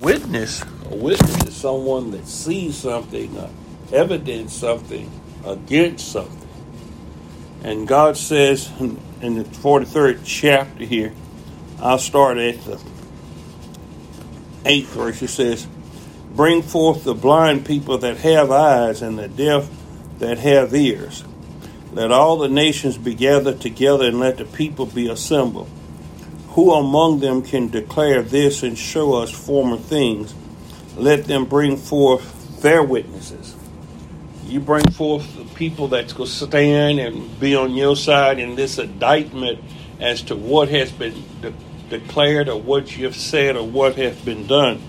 [0.00, 3.50] witness, a witness is someone that sees something, uh,
[3.92, 5.10] evidence something
[5.44, 6.48] against something.
[7.62, 11.12] And God says in, the 43rd chapter here,
[11.80, 12.80] I'll start at the
[14.64, 15.66] 8th verse, it says,
[16.34, 19.70] Bring forth the blind people that have eyes and the deaf
[20.18, 21.24] that have ears.
[21.92, 25.68] Let all the nations be gathered together and let the people be assembled.
[26.54, 30.34] Who among them can declare this and show us former things?
[30.96, 33.56] Let them bring forth their witnesses.
[34.46, 38.54] You bring forth the people that's going to stand and be on your side in
[38.54, 39.60] this indictment
[39.98, 41.54] as to what has been de-
[41.90, 44.80] declared or what you have said or what has been done.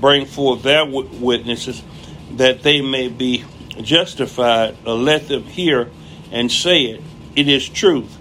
[0.00, 1.82] Bring forth their w- witnesses
[2.36, 3.44] that they may be
[3.82, 5.90] justified, or let them hear
[6.32, 7.02] and say it.
[7.36, 8.19] It is truth.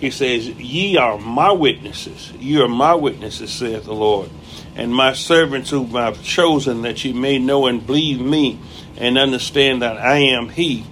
[0.00, 2.32] He says, Ye are my witnesses.
[2.38, 4.30] You are my witnesses, saith the Lord,
[4.74, 8.58] and my servants whom I've chosen, that ye may know and believe me,
[8.96, 10.86] and understand that I am He.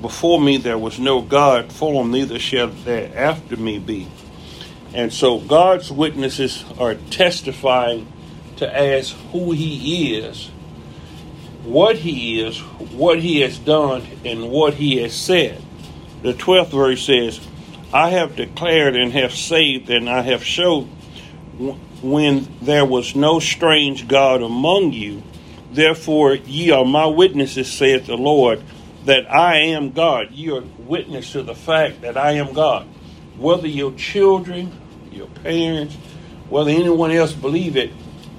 [0.00, 4.06] Before me there was no God formed, neither shall there after me be.
[4.94, 8.12] And so God's witnesses are testifying
[8.58, 10.50] to as who He is,
[11.64, 15.60] what He is, what He has done, and what He has said.
[16.22, 17.40] The 12th verse says,
[17.92, 20.84] I have declared and have saved, and I have showed
[22.02, 25.22] when there was no strange God among you.
[25.70, 28.62] Therefore, ye are my witnesses, saith the Lord,
[29.04, 30.32] that I am God.
[30.32, 32.86] You are witness to the fact that I am God.
[33.36, 34.72] Whether your children,
[35.10, 35.94] your parents,
[36.48, 37.90] whether anyone else believe it,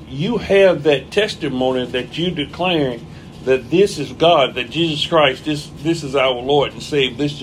[0.07, 3.05] you have that testimony that you declaring
[3.45, 7.41] that this is God, that Jesus Christ, this this is our Lord and Savior, this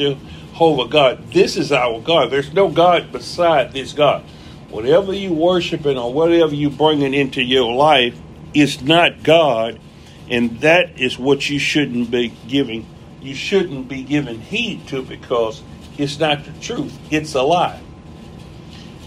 [0.61, 1.33] Jehovah God.
[1.33, 2.31] This is our God.
[2.31, 4.23] There's no God beside this God.
[4.69, 8.15] Whatever you worshiping or whatever you bringing into your life
[8.53, 9.81] is not God,
[10.29, 12.87] and that is what you shouldn't be giving.
[13.23, 15.63] You shouldn't be giving heed to because
[15.97, 16.95] it's not the truth.
[17.11, 17.81] It's a lie.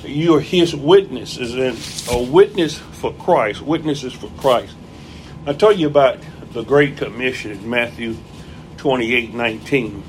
[0.04, 1.78] You are His witnesses, and
[2.18, 3.62] a witness for Christ.
[3.62, 4.76] Witnesses for Christ.
[5.46, 6.18] I told you about
[6.52, 8.18] the Great Commission in Matthew
[8.78, 10.04] 28 19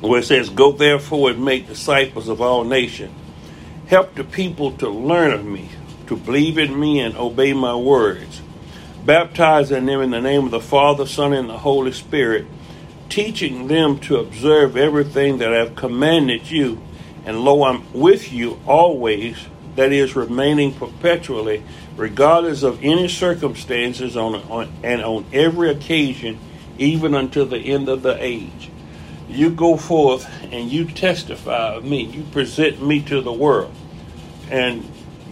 [0.00, 3.14] where it says, Go therefore and make disciples of all nations.
[3.86, 5.68] Help the people to learn of me,
[6.06, 8.40] to believe in me and obey my words.
[9.04, 12.46] Baptizing them in the name of the Father, Son, and the Holy Spirit,
[13.08, 16.80] teaching them to observe everything that I have commanded you.
[17.24, 19.36] And lo, I'm with you always,
[19.76, 21.62] that is, remaining perpetually,
[21.96, 26.38] regardless of any circumstances on, on and on every occasion,
[26.78, 28.69] even until the end of the age
[29.32, 32.04] you go forth and you testify of me.
[32.04, 33.74] You present me to the world.
[34.50, 34.90] And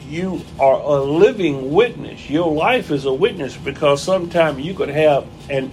[0.09, 2.31] you are a living witness.
[2.31, 5.71] Your life is a witness because sometimes you could have an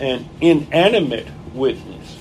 [0.00, 2.16] an inanimate witness.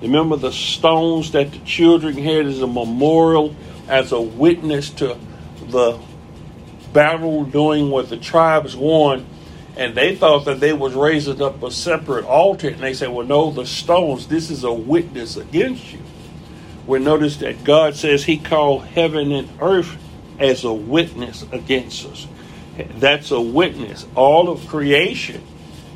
[0.00, 3.54] Remember the stones that the children had as a memorial,
[3.86, 5.18] as a witness to
[5.66, 5.98] the
[6.92, 9.26] battle doing what the tribes won
[9.78, 13.26] and they thought that they was raising up a separate altar and they said well
[13.26, 16.00] no the stones this is a witness against you.
[16.86, 19.96] We notice that god says he called heaven and earth
[20.38, 22.26] as a witness against us.
[22.96, 24.06] That's a witness.
[24.14, 25.44] All of creation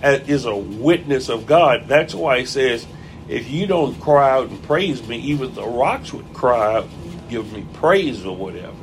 [0.03, 1.87] uh, is a witness of god.
[1.89, 2.87] That's why he says
[3.29, 6.89] if you don't cry out and praise me even the rocks would cry out
[7.29, 8.82] give me praise or whatever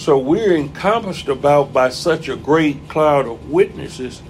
[0.00, 4.22] so we're encompassed about by such a great cloud of witnesses.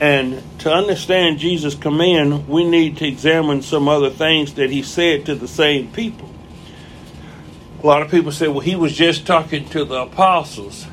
[0.00, 5.26] And to understand Jesus' command, we need to examine some other things that he said
[5.26, 6.28] to the same people.
[7.80, 10.84] A lot of people say, well, he was just talking to the apostles.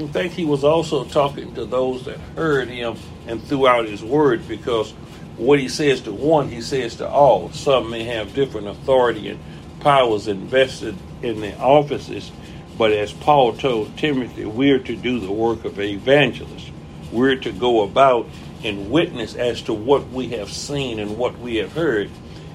[0.00, 4.02] I think he was also talking to those that heard him and threw out his
[4.02, 4.92] word because
[5.36, 7.50] what he says to one, he says to all.
[7.50, 9.40] Some may have different authority and
[9.80, 12.32] powers invested in their offices
[12.78, 16.70] but as Paul told Timothy, we're to do the work of an evangelist.
[17.10, 18.28] We're to go about
[18.64, 22.10] and witness as to what we have seen and what we have heard.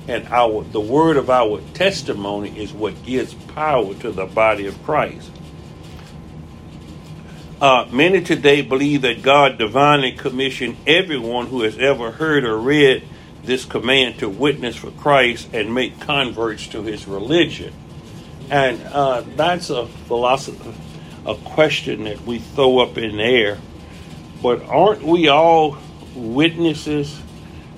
[0.08, 4.82] And our the word of our testimony is what gives power to the body of
[4.84, 5.32] Christ.
[7.62, 13.04] Uh, many today believe that God divinely commissioned everyone who has ever heard or read
[13.44, 17.74] this command to witness for Christ and make converts to his religion.
[18.52, 20.74] And uh, that's a philosophy,
[21.26, 23.58] a question that we throw up in the air.
[24.44, 25.78] But aren't we all
[26.14, 27.18] witnesses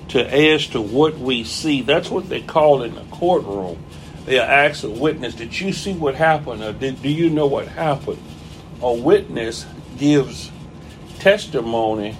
[0.08, 1.82] to as to what we see?
[1.82, 3.78] That's what they call in the courtroom.
[4.24, 6.64] They ask a witness, "Did you see what happened?
[6.64, 8.18] Or did, do you know what happened?"
[8.82, 9.66] A witness
[9.96, 10.50] gives
[11.20, 12.16] testimony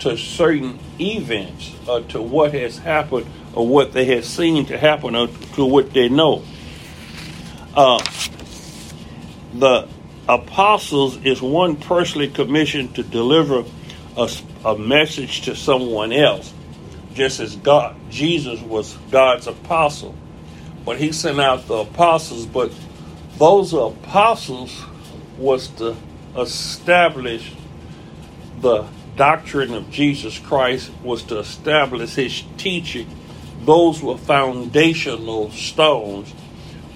[0.00, 5.14] to certain events or to what has happened or what they have seen to happen
[5.14, 6.42] or to what they know.
[7.76, 8.02] Uh,
[9.54, 9.88] the
[10.28, 13.64] apostles is one personally commissioned to deliver
[14.16, 14.30] a,
[14.64, 16.52] a message to someone else,
[17.14, 20.14] just as God Jesus was God's apostle.
[20.84, 22.72] But he sent out the apostles, but
[23.38, 24.84] those apostles
[25.38, 25.96] was to
[26.36, 27.52] establish
[28.60, 28.86] the
[29.16, 33.08] doctrine of Jesus Christ, was to establish his teaching.
[33.62, 36.32] Those were foundational stones.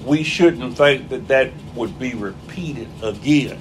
[0.08, 3.60] We shouldn't think that that would be repeated again.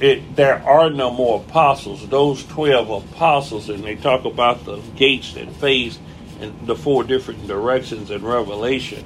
[0.00, 2.08] It, there are no more apostles.
[2.08, 6.00] Those 12 apostles, and they talk about the gates that face
[6.40, 9.04] in the four different directions in Revelation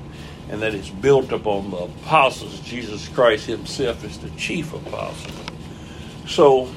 [0.48, 2.60] and that it's built upon the apostles.
[2.60, 5.32] Jesus Christ himself is the chief apostle.
[6.26, 6.70] So,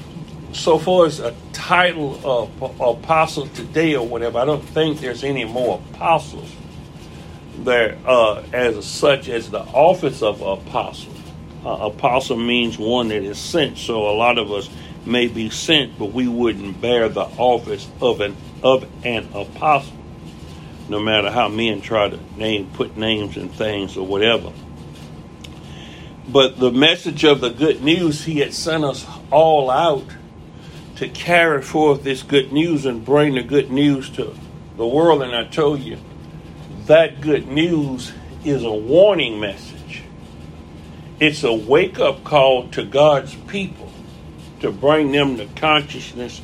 [0.52, 5.44] so far as a title of apostle today or whatever, I don't think there's any
[5.44, 6.50] more apostles
[7.64, 11.12] there uh, as such as the office of apostle.
[11.64, 13.78] Uh, apostle means one that is sent.
[13.78, 14.70] So a lot of us
[15.04, 19.98] may be sent, but we wouldn't bear the office of an of an apostle
[20.88, 24.52] no matter how men try to name put names and things or whatever.
[26.26, 30.04] But the message of the good news, he had sent us all out
[30.96, 34.34] to carry forth this good news and bring the good news to
[34.76, 35.22] the world.
[35.22, 35.98] And I told you,
[36.88, 38.12] that good news
[38.44, 40.02] is a warning message.
[41.20, 43.92] It's a wake up call to God's people
[44.60, 46.40] to bring them to consciousness,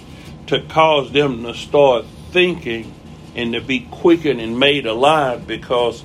[0.48, 2.92] to cause them to start thinking
[3.34, 6.04] and to be quickened and made alive because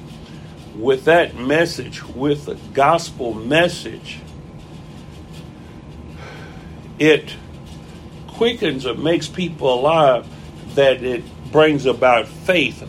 [0.74, 4.20] with that message, with the gospel message,
[6.98, 7.36] it
[8.28, 10.26] quickens or makes people alive
[10.76, 12.82] that it brings about faith.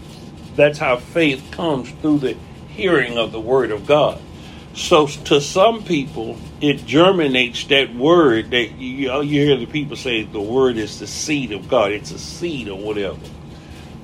[0.61, 2.37] That's how faith comes through the
[2.69, 4.21] hearing of the word of God.
[4.75, 10.23] So to some people, it germinates that word that you, you hear the people say
[10.23, 11.93] the word is the seed of God.
[11.93, 13.17] It's a seed or whatever.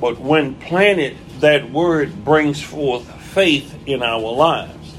[0.01, 4.95] But when planted, that word brings forth faith in our lives.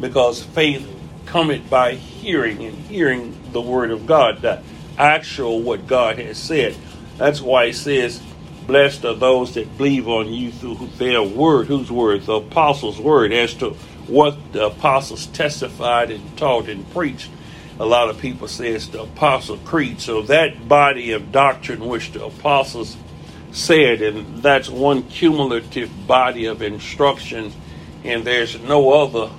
[0.00, 0.88] Because faith
[1.26, 4.62] cometh by hearing and hearing the word of God, the
[4.96, 6.76] actual what God has said.
[7.16, 8.22] That's why it says,
[8.66, 11.66] Blessed are those that believe on you through their word.
[11.66, 12.22] Whose word?
[12.22, 13.70] The apostles' word, as to
[14.06, 17.30] what the apostles testified and taught and preached.
[17.78, 20.00] A lot of people say it's the apostle creed.
[20.00, 22.96] So that body of doctrine which the apostles
[23.52, 27.52] said, and that's one cumulative body of instruction,
[28.02, 29.30] and there's no other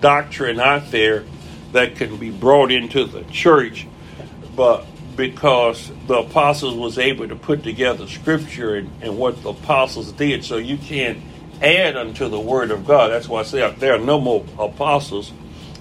[0.00, 1.24] doctrine out there
[1.72, 3.86] that can be brought into the church,
[4.56, 4.86] but
[5.18, 10.44] because the apostles was able to put together scripture and, and what the apostles did,
[10.44, 11.18] so you can't
[11.60, 13.10] add unto the word of God.
[13.10, 15.32] That's why I say there are no more apostles.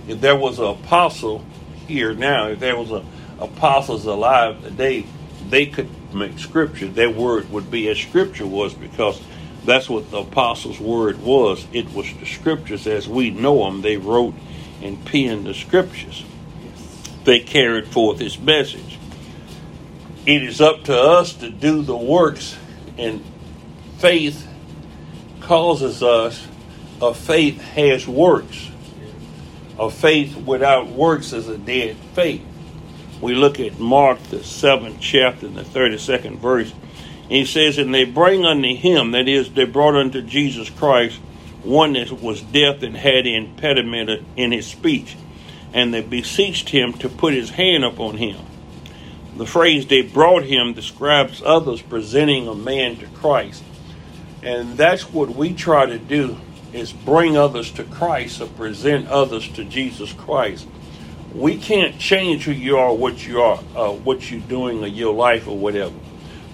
[0.08, 1.46] If there was an apostle
[1.88, 3.06] here now, if there was a
[3.40, 5.06] apostles alive today,
[5.50, 9.22] they could make scripture, their word would be as scripture was because
[9.66, 11.68] that's what the apostles' word was.
[11.74, 13.84] It was the scriptures as we know them.
[13.84, 14.34] They wrote
[14.82, 16.26] and penned the scriptures.
[17.24, 18.87] They carried forth his message.
[20.28, 22.56] It is up to us to do the works,
[23.00, 23.24] and
[23.98, 24.48] faith
[25.42, 26.48] causes us,
[27.02, 28.70] a faith has works.
[29.80, 32.44] A faith without works is a dead faith
[33.22, 36.74] we look at Mark, the seventh chapter, the 32nd verse.
[37.28, 41.20] He says, And they bring unto him, that is, they brought unto Jesus Christ,
[41.64, 45.16] one that was deaf and had impediment in his speech.
[45.74, 48.40] And they beseeched him to put his hand upon him.
[49.38, 53.64] The phrase they brought him describes others presenting a man to Christ.
[54.44, 56.38] And that's what we try to do
[56.74, 60.68] is bring others to Christ or present others to Jesus Christ
[61.34, 65.14] we can't change who you are, what you are, uh, what you're doing in your
[65.14, 65.94] life or whatever.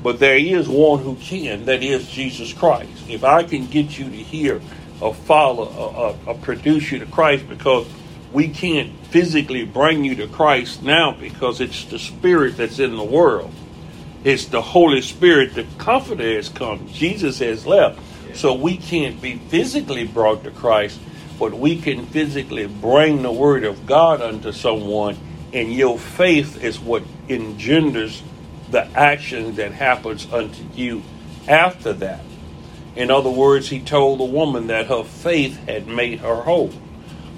[0.02, 2.92] But there is one who can, that is Jesus Christ.
[3.08, 4.62] If I can get you to hear
[5.00, 7.88] or follow or, or produce you to Christ because
[8.34, 13.04] we can't physically bring you to Christ now because it's the Spirit that's in the
[13.04, 13.54] world.
[14.26, 16.88] It's the Holy Spirit, the Comforter has come.
[16.90, 18.00] Jesus has left.
[18.36, 21.00] So we can't be physically brought to Christ
[21.40, 25.18] but we can physically bring the word of God unto someone,
[25.52, 28.24] and your faith is what engenders
[28.72, 31.04] the action that happens unto you
[31.48, 32.22] after that.
[32.96, 36.72] In other words, he told the woman that her faith had made her whole.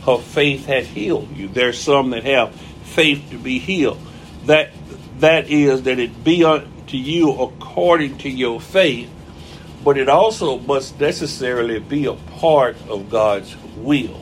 [0.05, 1.47] Her faith had healed you.
[1.47, 3.99] There's some that have faith to be healed.
[4.45, 4.71] that
[5.19, 9.09] that is that it be unto you according to your faith,
[9.83, 14.21] but it also must necessarily be a part of God's will.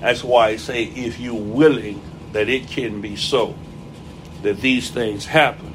[0.00, 3.54] That's why I say, if you're willing, that it can be so,
[4.42, 5.74] that these things happen.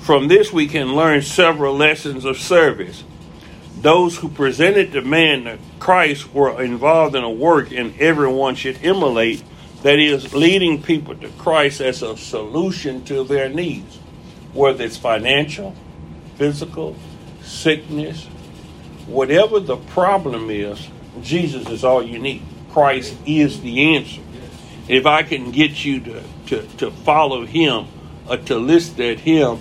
[0.00, 3.04] From this, we can learn several lessons of service.
[3.76, 8.78] Those who presented the man to Christ were involved in a work, and everyone should
[8.82, 9.42] emulate
[9.82, 13.98] that is, leading people to Christ as a solution to their needs,
[14.52, 15.76] whether it's financial,
[16.36, 16.96] physical,
[17.42, 18.24] sickness,
[19.06, 20.88] whatever the problem is,
[21.22, 22.42] Jesus is all you need.
[22.72, 24.20] Christ is the answer.
[24.88, 27.86] If I can get you to, to, to follow him
[28.28, 29.60] or to listen at him,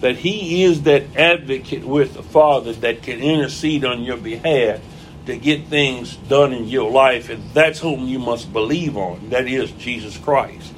[0.00, 4.80] that he is that advocate with the Father that can intercede on your behalf
[5.26, 9.30] to get things done in your life, and that's whom you must believe on.
[9.30, 10.72] That is Jesus Christ.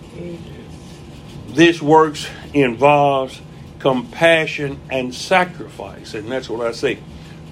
[1.49, 3.41] This works involves
[3.79, 6.99] compassion and sacrifice, and that's what I say.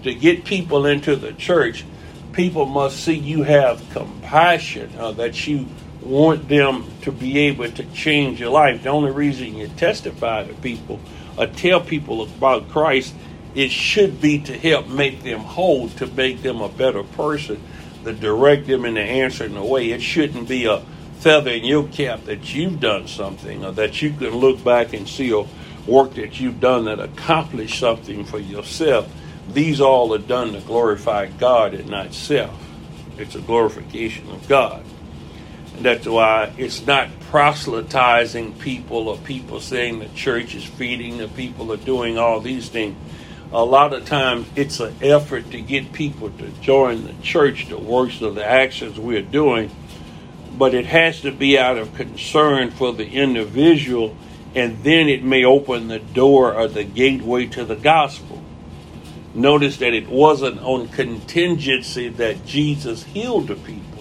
[0.04, 1.84] To get people into the church,
[2.32, 5.66] people must see you have compassion, uh, that you
[6.02, 8.82] want them to be able to change your life.
[8.82, 11.00] The only reason you testify to people
[11.36, 13.14] or tell people about Christ
[13.54, 17.62] it should be to help make them whole, to make them a better person,
[18.04, 19.92] to direct them in the answer in a way.
[19.92, 20.82] It shouldn't be a
[21.18, 25.08] feather in your cap that you've done something or that you can look back and
[25.08, 25.44] see a
[25.88, 29.10] work that you've done that accomplished something for yourself.
[29.48, 32.54] These all are done to glorify God and not self.
[33.16, 34.84] It's a glorification of God.
[35.78, 41.28] That's why uh, it's not proselytizing people or people saying the church is feeding the
[41.28, 42.96] people are doing all these things
[43.54, 47.78] a lot of times it's an effort to get people to join the church, the
[47.78, 49.70] works of the actions we're doing,
[50.58, 54.16] but it has to be out of concern for the individual,
[54.56, 58.42] and then it may open the door or the gateway to the gospel.
[59.34, 63.93] Notice that it wasn't on contingency that Jesus healed the people.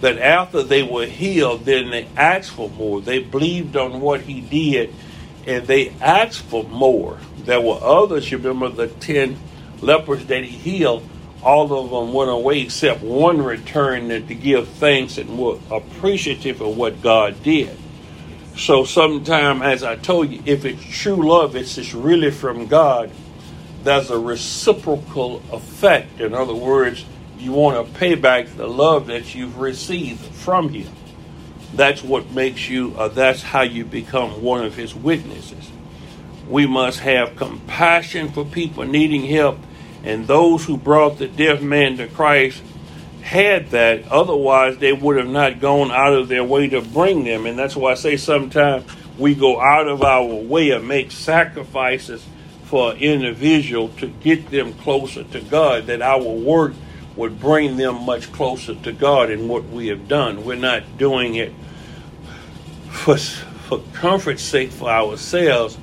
[0.00, 3.00] That after they were healed, then they asked for more.
[3.00, 4.94] They believed on what he did
[5.46, 7.18] and they asked for more.
[7.38, 9.36] There were others, you remember the 10
[9.80, 11.06] lepers that he healed,
[11.42, 16.76] all of them went away except one returned to give thanks and were appreciative of
[16.76, 17.76] what God did.
[18.56, 23.10] So, sometime, as I told you, if it's true love, it's just really from God,
[23.84, 26.20] there's a reciprocal effect.
[26.20, 27.06] In other words,
[27.40, 30.92] you want to pay back the love that you've received from Him.
[31.74, 35.70] That's what makes you, uh, that's how you become one of His witnesses.
[36.48, 39.58] We must have compassion for people needing help,
[40.02, 42.62] and those who brought the deaf man to Christ
[43.22, 44.08] had that.
[44.08, 47.46] Otherwise, they would have not gone out of their way to bring them.
[47.46, 48.84] And that's why I say sometimes
[49.18, 52.26] we go out of our way and make sacrifices
[52.64, 56.72] for an individual to get them closer to God, that our work
[57.16, 60.44] would bring them much closer to God in what we have done.
[60.44, 61.52] We're not doing it
[62.90, 65.76] for, for comfort's sake for ourselves,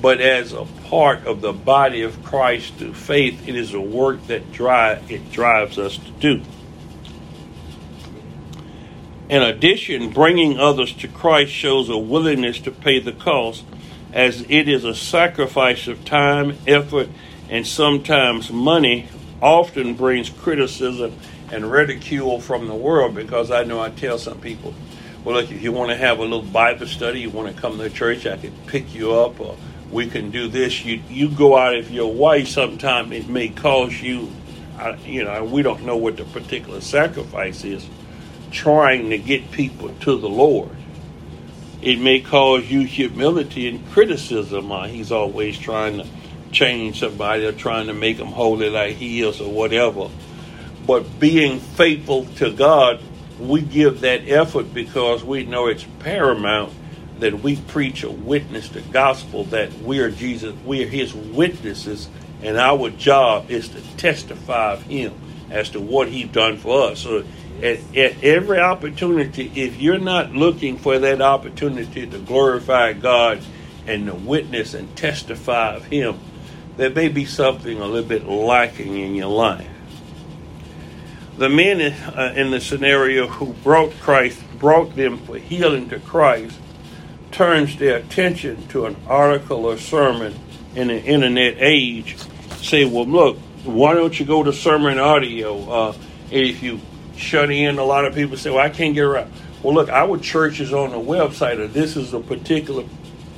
[0.00, 4.26] but as a part of the body of Christ through faith, it is a work
[4.26, 6.42] that drive it drives us to do.
[9.28, 13.64] In addition, bringing others to Christ shows a willingness to pay the cost,
[14.12, 17.08] as it is a sacrifice of time, effort,
[17.50, 19.08] and sometimes money.
[19.40, 21.16] Often brings criticism
[21.52, 24.74] and ridicule from the world because I know I tell some people,
[25.24, 27.78] well, look, if you want to have a little Bible study, you want to come
[27.78, 29.56] to church, I can pick you up, or
[29.90, 30.84] we can do this.
[30.84, 32.48] You you go out if your wife.
[32.48, 34.30] Sometime it may cause you,
[34.78, 37.88] uh, you know, we don't know what the particular sacrifice is.
[38.50, 40.74] Trying to get people to the Lord,
[41.82, 44.72] it may cause you humility and criticism.
[44.72, 46.06] Uh, he's always trying to
[46.52, 50.08] change somebody or trying to make them holy like he is or whatever.
[50.86, 53.00] But being faithful to God,
[53.38, 56.72] we give that effort because we know it's paramount
[57.20, 62.08] that we preach or witness the gospel that we are Jesus, we are his witnesses,
[62.42, 65.12] and our job is to testify of him
[65.50, 67.00] as to what he's done for us.
[67.00, 67.24] So
[67.62, 73.40] at, at every opportunity, if you're not looking for that opportunity to glorify God
[73.86, 76.20] and to witness and testify of him,
[76.78, 79.66] there may be something a little bit lacking in your life.
[81.36, 86.56] The men uh, in the scenario who brought Christ, brought them for healing to Christ,
[87.32, 90.38] turns their attention to an article or sermon
[90.76, 92.16] in the internet age,
[92.62, 95.70] say, well, look, why don't you go to sermon audio?
[95.70, 95.94] Uh,
[96.30, 96.80] if you
[97.16, 99.32] shut in, a lot of people say, well, I can't get around.
[99.64, 102.84] Well, look, our church is on the website, or this is a particular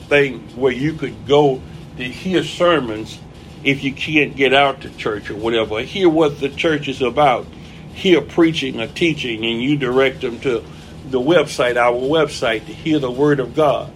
[0.09, 1.63] thing where you could go
[1.97, 3.19] to hear sermons
[3.63, 5.81] if you can't get out to church or whatever.
[5.81, 7.47] Hear what the church is about.
[7.93, 10.65] Hear preaching or teaching, and you direct them to
[11.11, 13.93] the website, our website, to hear the Word of God.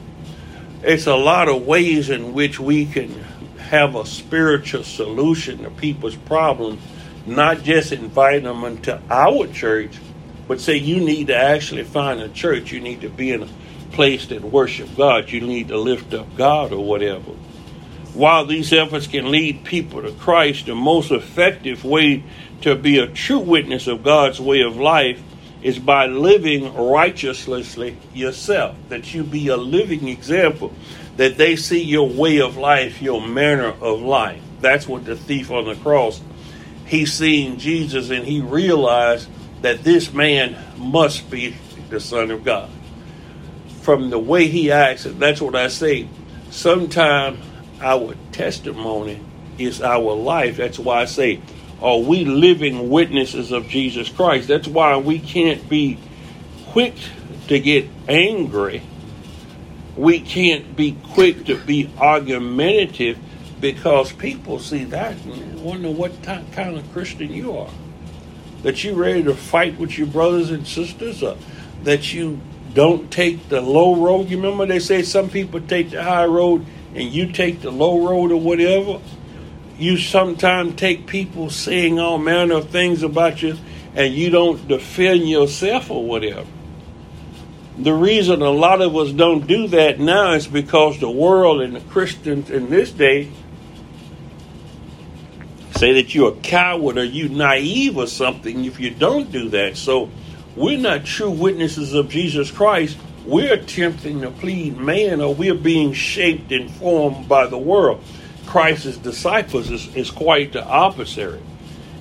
[0.82, 3.10] It's a lot of ways in which we can
[3.58, 6.82] have a spiritual solution to people's problems,
[7.26, 9.98] not just invite them into our church,
[10.46, 12.70] but say you need to actually find a church.
[12.70, 13.48] You need to be in a
[13.92, 15.30] place that worship God.
[15.30, 17.32] You need to lift up God or whatever.
[18.14, 22.22] While these efforts can lead people to Christ, the most effective way
[22.60, 25.20] to be a true witness of God's way of life
[25.62, 30.72] is by living righteously yourself, that you be a living example,
[31.16, 34.40] that they see your way of life, your manner of life.
[34.60, 36.20] That's what the thief on the cross,
[36.86, 39.28] he seen Jesus and he realized
[39.62, 41.56] that this man must be
[41.88, 42.70] the Son of God.
[43.80, 46.08] From the way he acts, that's what I say.
[46.50, 47.38] Sometimes
[47.80, 49.20] our testimony
[49.58, 50.56] is our life.
[50.56, 51.40] That's why I say,
[51.80, 54.48] are we living witnesses of Jesus Christ?
[54.48, 55.98] That's why we can't be
[56.68, 56.94] quick
[57.48, 58.82] to get angry.
[59.96, 63.18] We can't be quick to be argumentative
[63.60, 67.70] because people see that and wonder what kind of Christian you are.
[68.62, 71.36] That you're ready to fight with your brothers and sisters, or
[71.82, 72.40] that you
[72.72, 74.30] don't take the low road.
[74.30, 78.06] You remember they say some people take the high road and you take the low
[78.06, 79.00] road or whatever,
[79.78, 83.56] you sometimes take people saying all manner of things about you
[83.94, 86.46] and you don't defend yourself or whatever.
[87.78, 91.74] The reason a lot of us don't do that now is because the world and
[91.74, 93.30] the Christians in this day
[95.76, 99.76] say that you're a coward or you naive or something if you don't do that.
[99.76, 100.08] So
[100.54, 105.92] we're not true witnesses of Jesus Christ we're attempting to please man or we're being
[105.92, 108.02] shaped and formed by the world.
[108.46, 111.40] Christ's disciples is, is quite the opposite.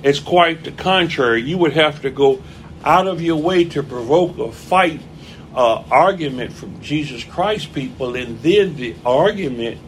[0.02, 1.42] It's quite the contrary.
[1.42, 2.42] You would have to go
[2.84, 5.00] out of your way to provoke a fight,
[5.54, 9.80] uh, argument from Jesus Christ people, and then the argument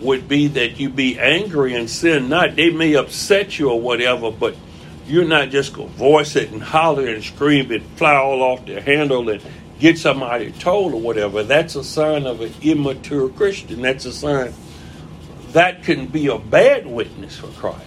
[0.00, 2.56] would be that you be angry and sin not.
[2.56, 4.56] They may upset you or whatever, but
[5.06, 8.66] you're not just going to voice it and holler and scream and fly all off
[8.66, 9.40] the handle and
[9.82, 13.82] get somebody told or whatever, that's a sign of an immature Christian.
[13.82, 14.54] That's a sign
[15.48, 17.80] that can be a bad witness for Christ.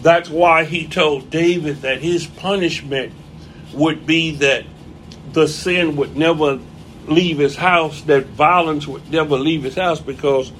[0.00, 3.12] That's why he told David that his punishment
[3.74, 4.64] would be that
[5.34, 6.58] the sin would never
[7.06, 10.50] leave his house, that violence would never leave his house, because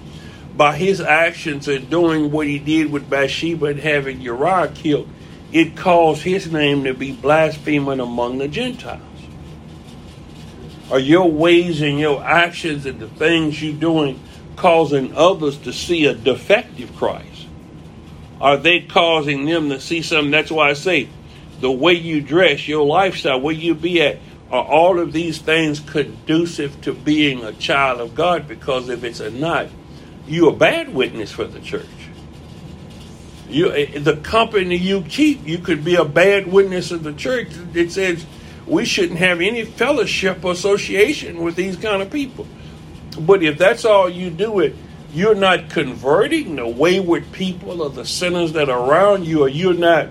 [0.54, 5.08] by his actions and doing what he did with Bathsheba and having Uriah killed,
[5.52, 9.00] it caused his name to be blasphemed among the Gentiles.
[10.90, 14.20] Are your ways and your actions and the things you're doing
[14.54, 17.46] causing others to see a defective Christ?
[18.40, 20.30] Are they causing them to see something?
[20.30, 21.08] That's why I say
[21.60, 24.18] the way you dress, your lifestyle, where you be at,
[24.50, 28.46] are all of these things conducive to being a child of God?
[28.46, 29.68] Because if it's not,
[30.26, 31.86] you're a bad witness for the church.
[33.48, 37.48] You, eh, the company you keep, you could be a bad witness of the church.
[37.74, 38.26] It says
[38.66, 42.46] we shouldn't have any fellowship or association with these kind of people.
[43.18, 44.74] But if that's all you do it,
[45.12, 49.72] you're not converting the wayward people or the sinners that are around you, or you're
[49.72, 50.08] not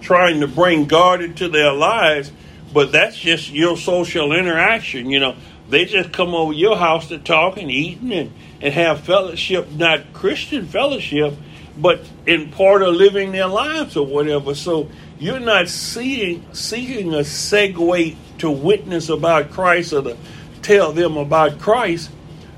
[0.00, 2.30] trying to bring God into their lives,
[2.72, 5.08] but that's just your social interaction.
[5.08, 5.36] You know,
[5.70, 10.12] they just come over your house to talk and eat and, and have fellowship, not
[10.12, 11.34] Christian fellowship,
[11.76, 14.54] but in part of living their lives or whatever.
[14.54, 14.90] So
[15.24, 20.16] you're not seeing, seeking a segue to witness about Christ or to
[20.60, 22.10] tell them about Christ.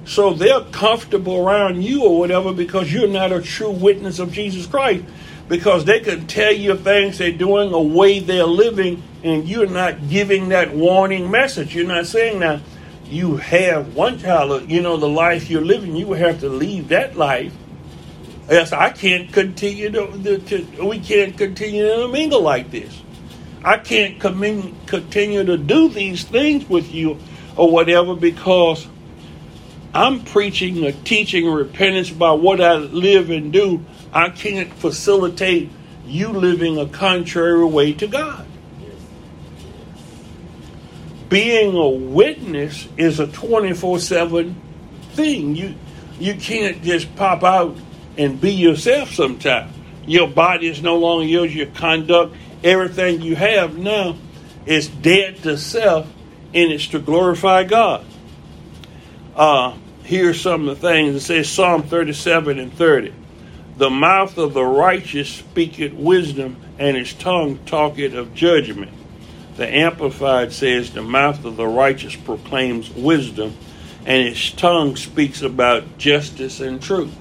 [0.04, 4.66] So they're comfortable around you or whatever because you're not a true witness of Jesus
[4.66, 5.04] Christ.
[5.46, 10.08] Because they can tell you things they're doing, a way they're living, and you're not
[10.08, 11.72] giving that warning message.
[11.72, 12.60] You're not saying now,
[13.04, 17.16] you have one child, you know, the life you're living, you have to leave that
[17.16, 17.52] life
[18.48, 23.02] Yes, I can't continue to, to, we can't continue to mingle like this.
[23.64, 27.18] I can't continue to do these things with you
[27.56, 28.86] or whatever because
[29.92, 33.84] I'm preaching or teaching repentance by what I live and do.
[34.12, 35.70] I can't facilitate
[36.06, 38.46] you living a contrary way to God.
[41.28, 44.62] Being a witness is a 24 7
[45.14, 45.56] thing.
[45.56, 45.74] You,
[46.20, 47.76] you can't just pop out
[48.16, 49.74] and be yourself sometimes.
[50.06, 54.16] Your body is no longer yours, your conduct, everything you have now
[54.64, 56.06] is dead to self
[56.54, 58.04] and it's to glorify God.
[59.34, 61.16] Uh, here's some of the things.
[61.16, 63.12] It says Psalm 37 and 30.
[63.76, 68.92] The mouth of the righteous speaketh wisdom, and his tongue talketh of judgment.
[69.56, 73.54] The Amplified says, The mouth of the righteous proclaims wisdom,
[74.06, 77.14] and his tongue speaks about justice and truth.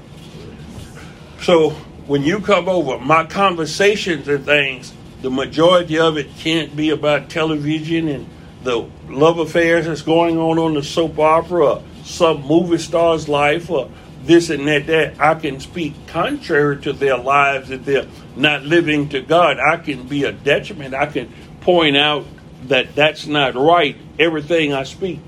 [1.41, 1.71] So
[2.07, 7.29] when you come over, my conversations and things, the majority of it can't be about
[7.29, 8.29] television and
[8.63, 13.89] the love affairs that's going on on the soap opera, some movie star's life, or
[14.23, 15.19] this and that, that.
[15.19, 19.59] I can speak contrary to their lives that they're not living to God.
[19.59, 20.93] I can be a detriment.
[20.93, 22.25] I can point out
[22.63, 23.95] that that's not right.
[24.19, 25.19] Everything I speak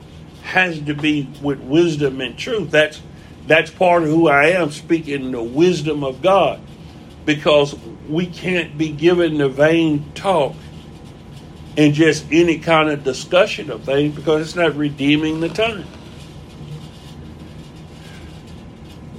[0.43, 2.71] has to be with wisdom and truth.
[2.71, 3.01] That's
[3.47, 6.59] that's part of who I am, speaking the wisdom of God,
[7.25, 7.75] because
[8.07, 10.55] we can't be given the vain talk
[11.77, 15.85] and just any kind of discussion of things because it's not redeeming the time.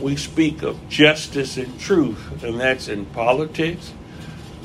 [0.00, 3.92] we speak of justice and truth, and that's in politics,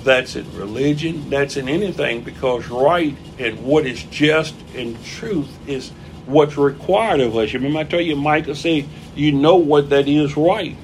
[0.03, 5.91] that's in religion, that's in anything, because right and what is just and truth is
[6.25, 7.53] what's required of us.
[7.53, 10.77] Remember I told you, Micah said, you know what that is right.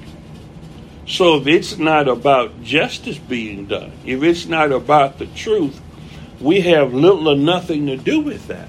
[1.06, 5.80] So if it's not about justice being done, if it's not about the truth,
[6.40, 8.68] we have little or nothing to do with that.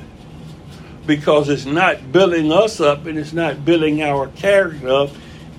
[1.05, 5.10] Because it's not building us up and it's not building our character up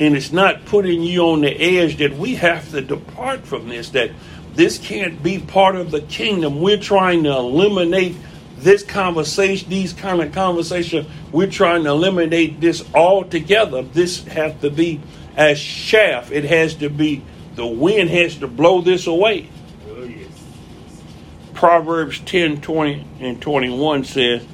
[0.01, 3.91] and it's not putting you on the edge that we have to depart from this,
[3.91, 4.11] that
[4.55, 6.61] this can't be part of the kingdom.
[6.61, 8.17] We're trying to eliminate
[8.63, 11.07] this conversation, these kind of conversation.
[11.31, 13.83] We're trying to eliminate this altogether.
[13.83, 15.01] This has to be
[15.37, 16.31] as chaff.
[16.33, 17.23] It has to be,
[17.55, 19.49] the wind has to blow this away.
[19.89, 20.29] Oh, yes.
[21.55, 24.47] Proverbs 10 20 and 21 says,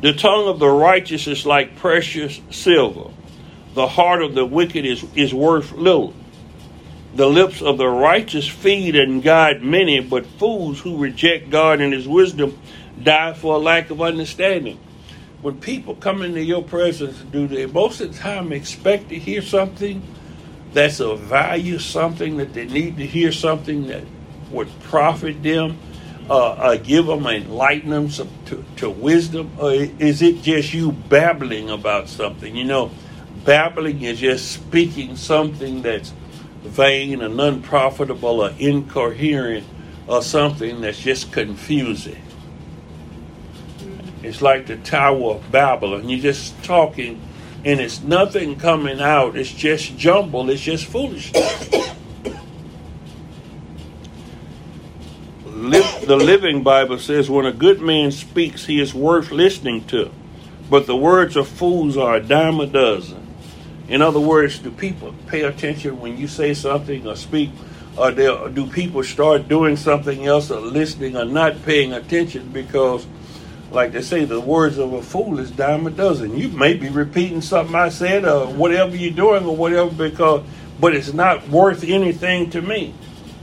[0.00, 3.10] The tongue of the righteous is like precious silver
[3.74, 6.14] the heart of the wicked is, is worth little.
[7.14, 11.92] The lips of the righteous feed and guide many, but fools who reject God and
[11.92, 12.58] his wisdom
[13.04, 14.78] die for a lack of understanding.
[15.40, 19.42] When people come into your presence, do they most of the time expect to hear
[19.42, 20.02] something
[20.72, 24.04] that's of value, something that they need to hear, something that
[24.50, 25.78] would profit them,
[26.30, 29.50] uh, uh, give them, enlighten them some, to, to wisdom?
[29.58, 32.54] Or is it just you babbling about something?
[32.54, 32.90] You know,
[33.44, 36.12] babbling is just speaking something that's
[36.62, 39.66] vain and unprofitable or incoherent
[40.06, 42.20] or something that's just confusing.
[44.22, 47.20] It's like the Tower of Babel, and you're just talking,
[47.64, 49.36] and it's nothing coming out.
[49.36, 50.48] It's just jumble.
[50.50, 51.68] It's just foolishness.
[56.04, 60.10] the Living Bible says, when a good man speaks, he is worth listening to,
[60.68, 63.26] but the words of fools are a dime a dozen.
[63.88, 67.50] In other words, do people pay attention when you say something or speak?
[67.96, 73.06] Or do people start doing something else or listening or not paying attention because,
[73.74, 76.36] like they say, the words of a fool is dime a dozen.
[76.36, 80.44] You may be repeating something I said or whatever you're doing or whatever because,
[80.80, 82.94] but it's not worth anything to me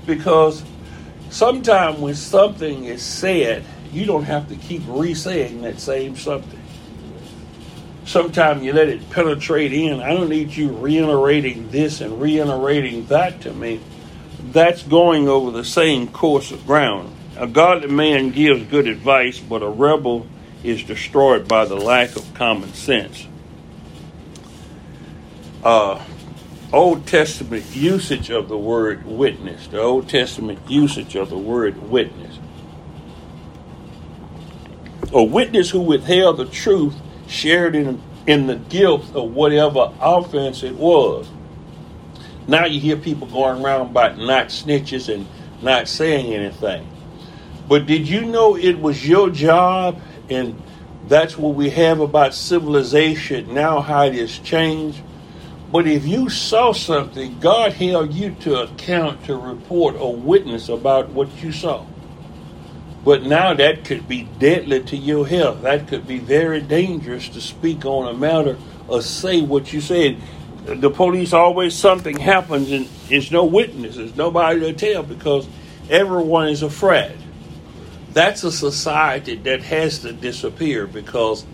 [0.05, 0.63] because
[1.29, 6.59] sometimes when something is said, you don't have to keep re-saying that same something
[8.09, 10.01] sometimes you let it penetrate in.
[10.01, 13.79] I don't need you reiterating this and reiterating that to me.
[14.51, 17.15] That's going over the same course of ground.
[17.39, 20.28] A godly man gives good advice, but a rebel
[20.62, 23.25] is destroyed by the lack of common sense.
[25.63, 26.04] Uh,
[26.73, 32.38] Old Testament usage of the word witness, the Old Testament usage of the word witness.
[35.13, 36.95] A witness who withheld the truth
[37.30, 41.30] shared in, in the guilt of whatever offense it was.
[42.49, 45.25] Now you hear people going around about not snitches and
[45.62, 46.86] not saying anything.
[47.69, 50.60] But did you know it was your job, and
[51.08, 54.99] that's what we have about civilization now, how it has changed?
[55.71, 61.10] But if you saw something, God held you to account to report or witness about
[61.10, 61.86] what you saw.
[63.05, 65.62] But now that could be deadly to your health.
[65.62, 70.17] That could be very dangerous to speak on a matter or say what you said.
[70.65, 75.47] The police always something happens and there's no witnesses, nobody to tell because
[75.89, 77.15] everyone is afraid.
[78.13, 81.45] That's a society that has to disappear because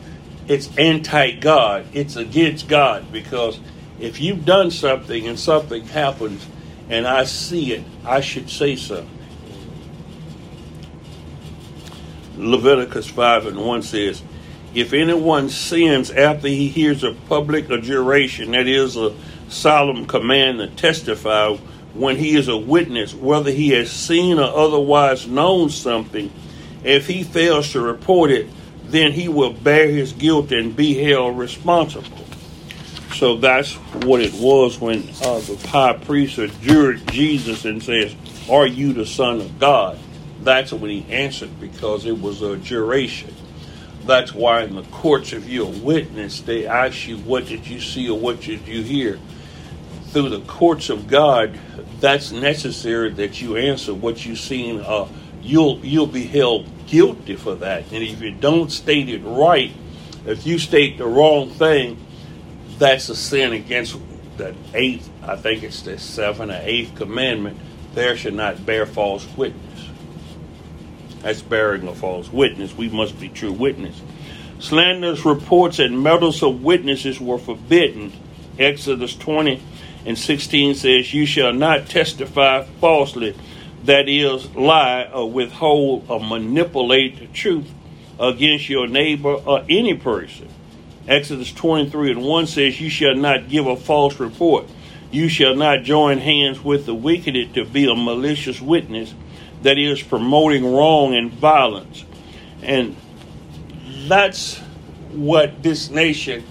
[0.47, 1.87] it's anti God.
[1.93, 3.59] It's against God because
[3.99, 6.45] if you've done something and something happens
[6.89, 9.09] and I see it, I should say something.
[12.37, 14.21] Leviticus 5 and 1 says,
[14.73, 19.15] if anyone sins after he hears a public adjuration, that is a
[19.47, 21.55] solemn command to testify
[21.93, 26.29] when he is a witness, whether he has seen or otherwise known something,
[26.85, 28.47] if he fails to report it,
[28.85, 32.25] then he will bear his guilt and be held responsible.
[33.15, 38.15] So that's what it was when uh, the high priest adjured Jesus and says,
[38.49, 39.97] Are you the Son of God?
[40.41, 43.33] That's when he answered because it was a juration.
[44.05, 47.79] That's why in the courts, if you're a witness, they ask you, What did you
[47.79, 49.19] see or what did you hear?
[50.09, 51.57] Through the courts of God,
[51.99, 54.81] that's necessary that you answer what you've seen.
[54.81, 55.07] Uh,
[55.41, 57.91] you'll you'll be held guilty for that.
[57.91, 59.71] And if you don't state it right,
[60.25, 61.97] if you state the wrong thing,
[62.77, 63.97] that's a sin against
[64.37, 67.57] the eighth, I think it's the seventh or eighth commandment.
[67.93, 69.89] There should not bear false witness.
[71.21, 72.75] That's bearing a false witness.
[72.75, 74.01] We must be true witness.
[74.59, 78.13] Slanderous reports and meddlesome witnesses were forbidden.
[78.59, 79.61] Exodus 20
[80.05, 83.35] and 16 says, You shall not testify falsely,
[83.85, 87.71] that is, lie or withhold or manipulate the truth
[88.19, 90.49] against your neighbor or any person.
[91.07, 94.65] Exodus 23 and 1 says, You shall not give a false report.
[95.11, 99.13] You shall not join hands with the wicked to be a malicious witness
[99.61, 102.05] that is promoting wrong and violence.
[102.61, 102.95] And
[104.07, 104.57] that's
[105.11, 106.43] what this nation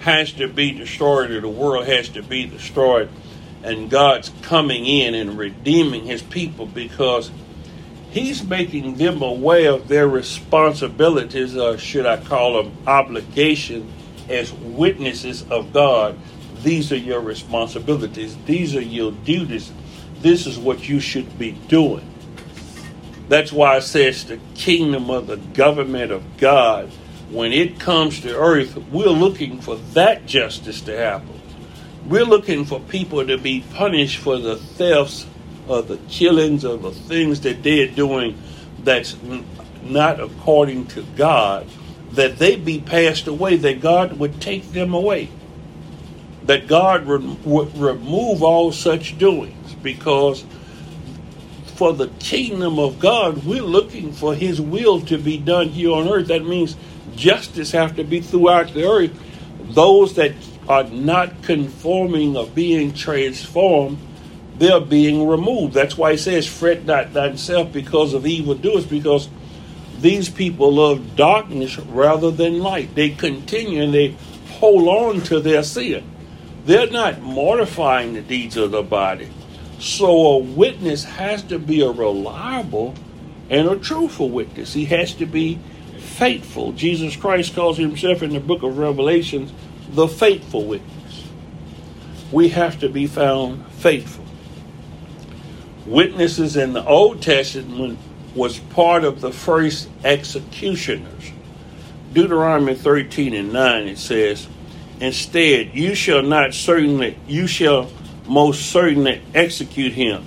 [0.00, 3.08] has to be destroyed, or the world has to be destroyed.
[3.62, 7.30] And God's coming in and redeeming his people because
[8.10, 13.90] he's making them aware of their responsibilities, or should I call them obligations,
[14.28, 16.18] as witnesses of God,
[16.62, 19.72] these are your responsibilities, these are your duties,
[20.20, 22.08] this is what you should be doing.
[23.28, 26.88] That's why it says the kingdom of the government of God,
[27.30, 31.41] when it comes to earth, we're looking for that justice to happen.
[32.06, 35.26] We're looking for people to be punished for the thefts
[35.68, 38.40] or the killings or the things that they're doing
[38.82, 39.16] that's
[39.82, 41.68] not according to God
[42.12, 45.30] that they be passed away, that God would take them away.
[46.44, 47.22] That God would
[47.76, 50.44] remove all such doings because
[51.76, 56.08] for the kingdom of God, we're looking for His will to be done here on
[56.08, 56.28] earth.
[56.28, 56.76] That means
[57.16, 59.12] justice have to be throughout the earth.
[59.70, 60.32] Those that
[60.68, 63.98] are not conforming or being transformed,
[64.58, 65.74] they're being removed.
[65.74, 69.28] That's why He says, "Fret not thyself because of evil doers," because
[70.00, 72.94] these people love darkness rather than light.
[72.94, 74.14] They continue and they
[74.58, 76.02] hold on to their sin.
[76.66, 79.28] They're not mortifying the deeds of the body.
[79.78, 82.94] So a witness has to be a reliable
[83.50, 84.72] and a truthful witness.
[84.72, 85.58] He has to be
[85.98, 86.72] faithful.
[86.72, 89.52] Jesus Christ calls himself in the book of Revelations
[89.92, 91.28] the faithful witness.
[92.30, 94.24] We have to be found faithful.
[95.86, 97.98] Witnesses in the Old Testament
[98.34, 101.32] was part of the first executioners.
[102.12, 104.48] Deuteronomy 13 and 9 it says,
[105.00, 107.90] Instead, you shall not certainly, you shall
[108.26, 110.24] most certainly execute him.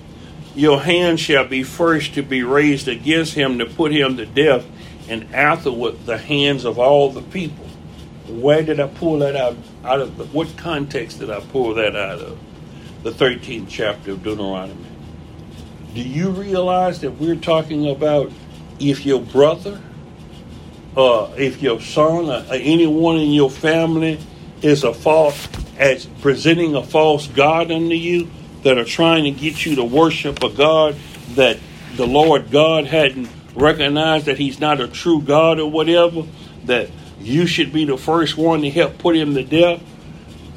[0.54, 4.66] Your hand shall be first to be raised against him to put him to death,
[5.08, 7.65] and afterward the hands of all the people.
[8.28, 9.56] Where did I pull that out?
[9.84, 12.40] Out of what context did I pull that out of?
[13.04, 14.86] The 13th chapter of Deuteronomy.
[15.94, 18.32] Do you realize that we're talking about
[18.80, 19.80] if your brother,
[20.98, 24.20] uh, if your son, or anyone in your family
[24.62, 28.30] is a false, as presenting a false God unto you,
[28.64, 30.96] that are trying to get you to worship a God
[31.36, 31.60] that
[31.96, 36.24] the Lord God hadn't recognized that He's not a true God or whatever,
[36.66, 36.90] that
[37.26, 39.82] you should be the first one to help put him to death.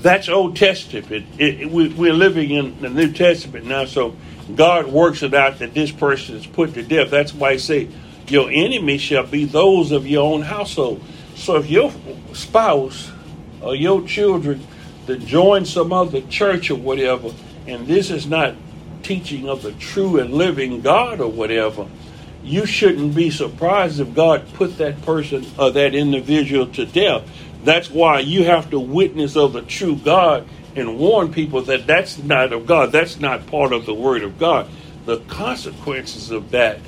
[0.00, 1.26] That's Old Testament.
[1.38, 4.14] It, it, we, we're living in the New Testament now, so
[4.54, 7.10] God works it out that this person is put to death.
[7.10, 7.88] That's why I say,
[8.28, 11.02] Your enemy shall be those of your own household.
[11.34, 11.92] So if your
[12.32, 13.10] spouse
[13.62, 14.66] or your children
[15.06, 17.32] that join some other church or whatever,
[17.66, 18.54] and this is not
[19.02, 21.88] teaching of the true and living God or whatever,
[22.42, 27.28] you shouldn't be surprised if God put that person or that individual to death.
[27.64, 32.18] That's why you have to witness of the true God and warn people that that's
[32.18, 32.92] not of God.
[32.92, 34.68] That's not part of the Word of God.
[35.06, 36.78] The consequences of that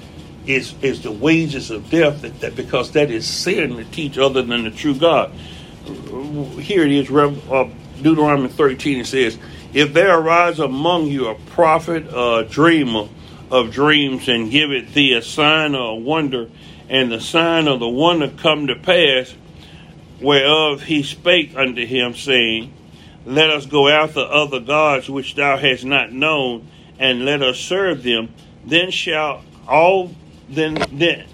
[0.47, 2.23] is is the wages of death.
[2.23, 5.33] That, that because that is sin to teach other than the true God.
[6.61, 7.69] Here it is, uh,
[8.01, 9.01] Deuteronomy 13.
[9.01, 9.39] It says,
[9.75, 13.09] "If there arise among you a prophet, a dreamer
[13.51, 16.49] of dreams, and give it thee a sign or a wonder,
[16.89, 19.35] and the sign of the wonder come to pass."
[20.21, 22.73] whereof he spake unto him, saying,
[23.25, 28.03] Let us go after other gods which thou hast not known, and let us serve
[28.03, 28.33] them.
[28.65, 30.15] Then shall all
[30.49, 31.25] then then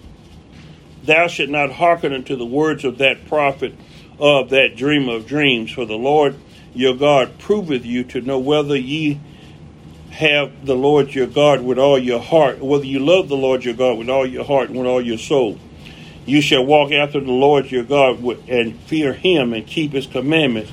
[1.02, 3.74] thou shalt not hearken unto the words of that prophet
[4.18, 6.36] of that dream of dreams, for the Lord
[6.74, 9.18] your God proveth you to know whether ye
[10.16, 13.74] have the Lord your God with all your heart, whether you love the Lord your
[13.74, 15.58] God with all your heart and with all your soul.
[16.24, 20.72] You shall walk after the Lord your God and fear him and keep his commandments.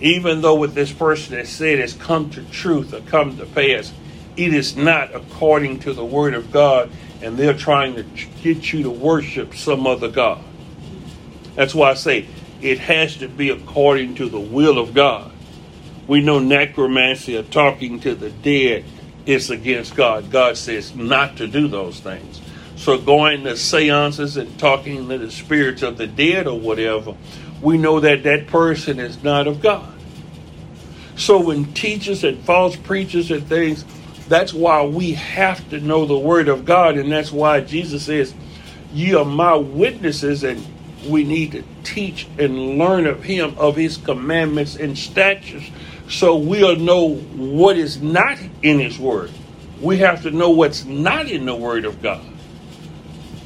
[0.00, 3.92] Even though what this person has said has come to truth or come to pass,
[4.36, 6.90] it is not according to the word of God,
[7.22, 8.02] and they're trying to
[8.42, 10.42] get you to worship some other God.
[11.54, 12.26] That's why I say
[12.60, 15.30] it has to be according to the will of God.
[16.06, 18.84] We know necromancy or talking to the dead
[19.26, 20.30] is against God.
[20.30, 22.40] God says not to do those things.
[22.76, 27.14] So going to seances and talking to the spirits of the dead or whatever,
[27.62, 29.94] we know that that person is not of God.
[31.16, 33.84] So when teachers and false preachers and things,
[34.28, 38.34] that's why we have to know the word of God, and that's why Jesus says,
[38.92, 40.64] "You are my witnesses," and
[41.06, 45.70] we need to teach and learn of Him, of His commandments and statutes,
[46.08, 49.30] so we'll know what is not in His Word.
[49.80, 52.24] We have to know what's not in the Word of God.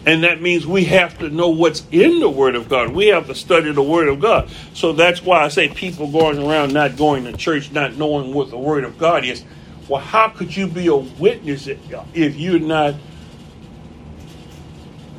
[0.06, 2.90] And that means we have to know what's in the Word of God.
[2.90, 4.50] We have to study the Word of God.
[4.72, 8.50] So that's why I say people going around not going to church, not knowing what
[8.50, 9.44] the Word of God is.
[9.88, 12.94] Well, how could you be a witness if you're not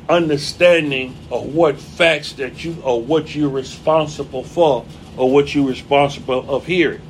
[0.08, 4.84] understanding of what facts that you or what you're responsible for
[5.16, 7.02] or what you're responsible of hearing?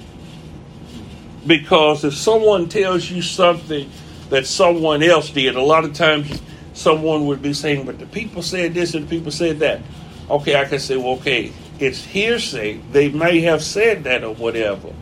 [1.46, 3.90] Because if someone tells you something
[4.29, 6.40] that someone else did, a lot of times
[6.74, 9.81] someone would be saying, but the people said this and the people said that.
[10.29, 12.81] Okay, I can say, well, okay, it's hearsay.
[12.92, 14.92] They may have said that or whatever.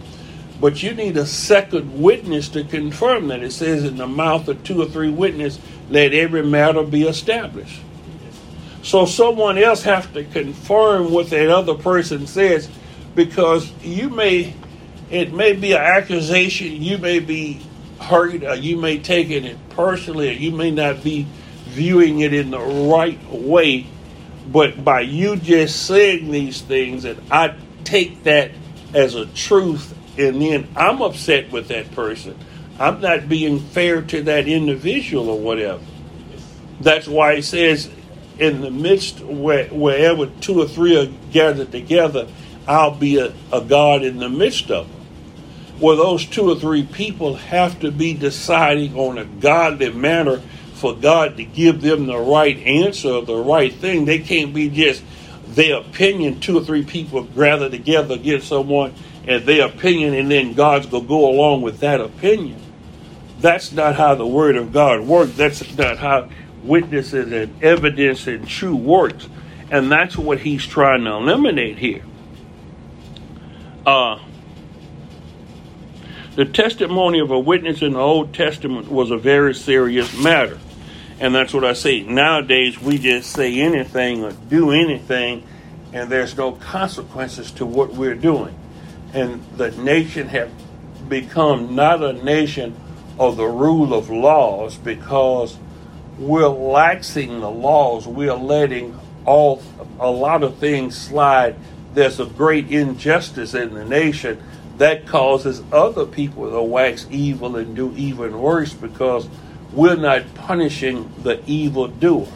[0.60, 3.42] But you need a second witness to confirm that.
[3.42, 7.80] It says in the mouth of two or three witnesses, let every matter be established.
[8.82, 12.68] So someone else has to confirm what that other person says
[13.14, 14.54] because you may
[15.10, 17.60] it may be an accusation, you may be
[18.00, 21.26] hurt, or you may take it personally, or you may not be
[21.66, 23.86] viewing it in the right way.
[24.50, 28.52] But by you just saying these things, and I take that
[28.94, 32.36] as a truth, and then I'm upset with that person.
[32.78, 35.82] I'm not being fair to that individual or whatever.
[36.80, 37.90] That's why it says,
[38.38, 42.28] in the midst where, wherever two or three are gathered together,
[42.68, 44.97] I'll be a, a God in the midst of them
[45.80, 50.40] where those two or three people have to be deciding on a godly manner
[50.74, 54.04] for God to give them the right answer, the right thing.
[54.04, 55.02] They can't be just
[55.46, 58.94] their opinion, two or three people gather together against someone
[59.26, 62.60] and their opinion, and then God's going to go along with that opinion.
[63.40, 65.36] That's not how the Word of God works.
[65.36, 66.28] That's not how
[66.62, 69.28] witnesses and evidence and true works.
[69.70, 72.02] And that's what he's trying to eliminate here.
[73.84, 74.18] Uh,
[76.38, 80.56] the testimony of a witness in the Old Testament was a very serious matter.
[81.18, 82.04] And that's what I say.
[82.04, 85.42] Nowadays, we just say anything or do anything,
[85.92, 88.56] and there's no consequences to what we're doing.
[89.12, 90.52] And the nation have
[91.08, 92.76] become not a nation
[93.18, 95.58] of the rule of laws because
[96.20, 98.06] we're laxing the laws.
[98.06, 99.60] We're letting all
[99.98, 101.56] a lot of things slide.
[101.94, 104.40] There's a great injustice in the nation
[104.78, 109.28] that causes other people to wax evil and do even worse because
[109.72, 112.28] we're not punishing the evil doer.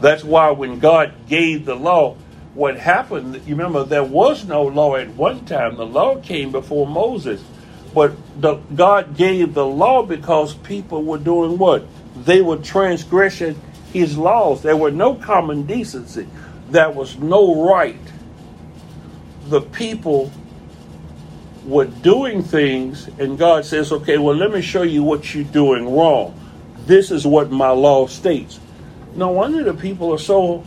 [0.00, 2.16] That's why when God gave the law,
[2.54, 5.76] what happened, you remember, there was no law at one time.
[5.76, 7.42] The law came before Moses.
[7.92, 11.86] But the, God gave the law because people were doing what?
[12.14, 13.60] They were transgressing
[13.92, 14.62] his laws.
[14.62, 16.28] There were no common decency.
[16.70, 17.98] There was no right
[19.48, 20.30] the people
[21.64, 25.94] were doing things, and God says, okay, well, let me show you what you're doing
[25.94, 26.38] wrong.
[26.86, 28.60] This is what my law states.
[29.14, 30.64] No wonder the people are so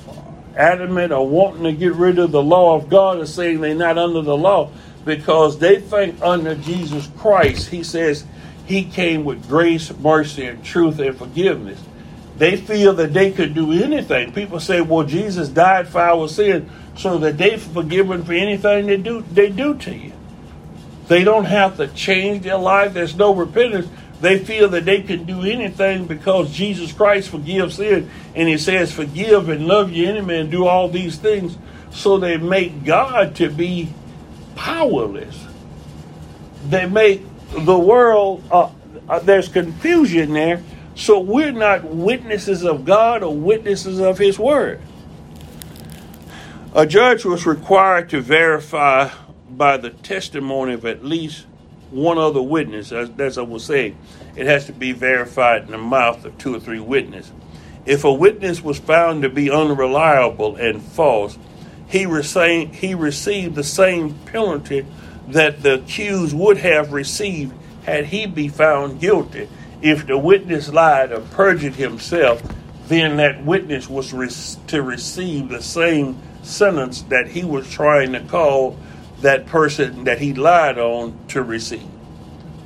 [0.55, 3.97] adamant or wanting to get rid of the law of God and saying they're not
[3.97, 4.71] under the law
[5.05, 8.25] because they think under Jesus Christ, He says
[8.65, 11.81] He came with grace, mercy, and truth and forgiveness.
[12.39, 14.31] They feel that they could do anything.
[14.31, 18.97] People say, well, Jesus died for our sin so that they're forgiven for anything they
[18.97, 20.13] do they do to you.
[21.09, 22.93] They don't have to change their life.
[22.93, 23.87] There's no repentance.
[24.21, 28.09] They feel that they can do anything because Jesus Christ forgives sin.
[28.35, 31.57] And he says, forgive and love your enemy and do all these things.
[31.91, 33.89] So they make God to be
[34.55, 35.45] powerless.
[36.69, 38.69] They make the world, uh,
[39.09, 40.63] uh, there's confusion there.
[40.99, 44.81] So we're not witnesses of God or witnesses of his word.
[46.75, 49.09] A judge was required to verify
[49.49, 51.45] by the testimony of at least
[51.89, 52.91] one other witness.
[52.91, 53.97] As, as I was saying,
[54.35, 57.31] it has to be verified in the mouth of two or three witnesses.
[57.85, 61.37] If a witness was found to be unreliable and false,
[61.87, 64.85] he, received, he received the same penalty
[65.29, 69.47] that the accused would have received had he be found guilty.
[69.81, 72.41] If the witness lied or perjured himself,
[72.87, 78.77] then that witness was to receive the same sentence that he was trying to call
[79.21, 81.81] that person that he lied on to receive.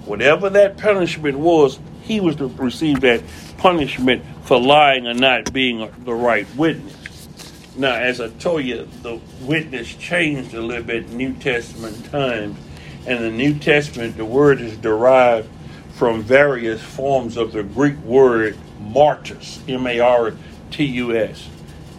[0.05, 3.21] Whatever that punishment was, he was to receive that
[3.57, 7.27] punishment for lying or not being the right witness.
[7.75, 12.57] Now, as I told you, the witness changed a little bit in New Testament times.
[13.05, 15.49] And the New Testament, the word is derived
[15.93, 20.33] from various forms of the Greek word martus, M A R
[20.71, 21.47] T U S,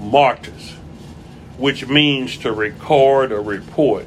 [0.01, 0.73] martus,
[1.57, 4.07] which means to record or report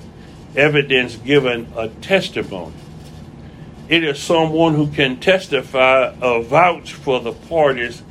[0.55, 2.73] evidence given a testimony.
[3.87, 8.01] It is someone who can testify or vouch for the parties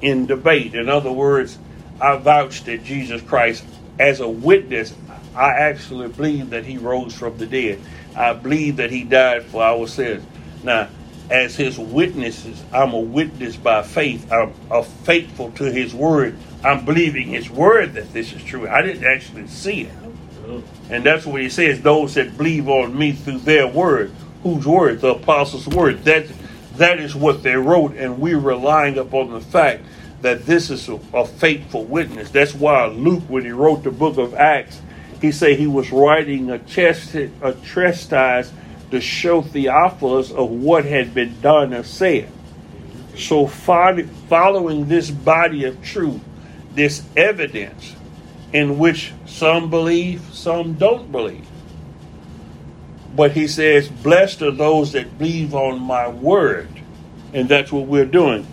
[0.00, 0.74] in debate.
[0.74, 1.58] In other words,
[2.00, 3.64] I vouch that Jesus Christ,
[3.98, 4.94] as a witness,
[5.34, 7.80] I actually believe that he rose from the dead.
[8.16, 10.24] I believe that he died for our sins.
[10.62, 10.88] Now,
[11.30, 14.30] as his witnesses, I'm a witness by faith.
[14.32, 14.52] I'm
[15.04, 16.36] faithful to his word.
[16.64, 18.68] I'm believing his word that this is true.
[18.68, 19.92] I didn't actually see it.
[20.90, 24.10] And that's what he says, those that believe on me through their word.
[24.42, 25.00] Whose word?
[25.00, 26.04] The apostles' word.
[26.04, 26.26] That
[26.76, 29.82] that is what they wrote, and we're relying upon the fact
[30.22, 32.30] that this is a, a faithful witness.
[32.30, 34.80] That's why Luke, when he wrote the book of Acts,
[35.20, 38.52] he said he was writing a, chest, a chastise
[38.90, 42.30] to show Theophilus of what had been done or said.
[43.16, 46.20] So, following this body of truth,
[46.74, 47.96] this evidence,
[48.52, 51.46] in which some believe, some don't believe.
[53.14, 56.68] But he says, Blessed are those that believe on my word.
[57.32, 58.46] And that's what we're doing.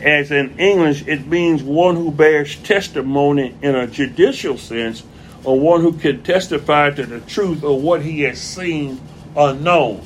[0.00, 5.02] As in English, it means one who bears testimony in a judicial sense,
[5.44, 9.00] or one who can testify to the truth of what he has seen
[9.38, 10.02] or known.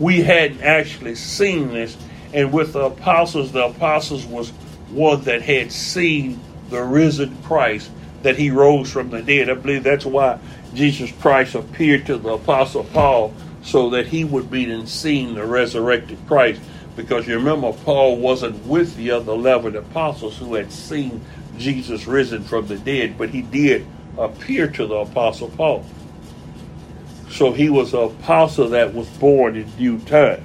[0.00, 1.96] We hadn't actually seen this,
[2.34, 4.50] and with the apostles, the apostles was
[4.90, 7.90] one that had seen the risen Christ
[8.22, 9.48] that he rose from the dead.
[9.48, 10.40] I believe that's why
[10.74, 13.32] Jesus Christ appeared to the Apostle Paul
[13.62, 16.60] so that he would be in seen the resurrected Christ.
[16.96, 21.20] Because you remember, Paul wasn't with the other eleven apostles who had seen
[21.56, 23.86] Jesus risen from the dead, but he did
[24.16, 25.84] appear to the Apostle Paul.
[27.30, 30.42] So he was an apostle that was born in due time.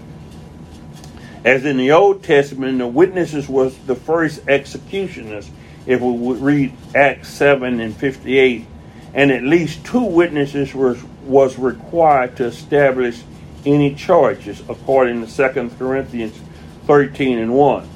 [1.46, 5.50] As in the Old Testament, the witnesses was the first executioners
[5.86, 8.66] if we would read Acts 7 and 58,
[9.14, 13.22] and at least two witnesses was, was required to establish
[13.66, 16.40] any charges, according to 2 Corinthians
[16.88, 17.90] 13 and 1.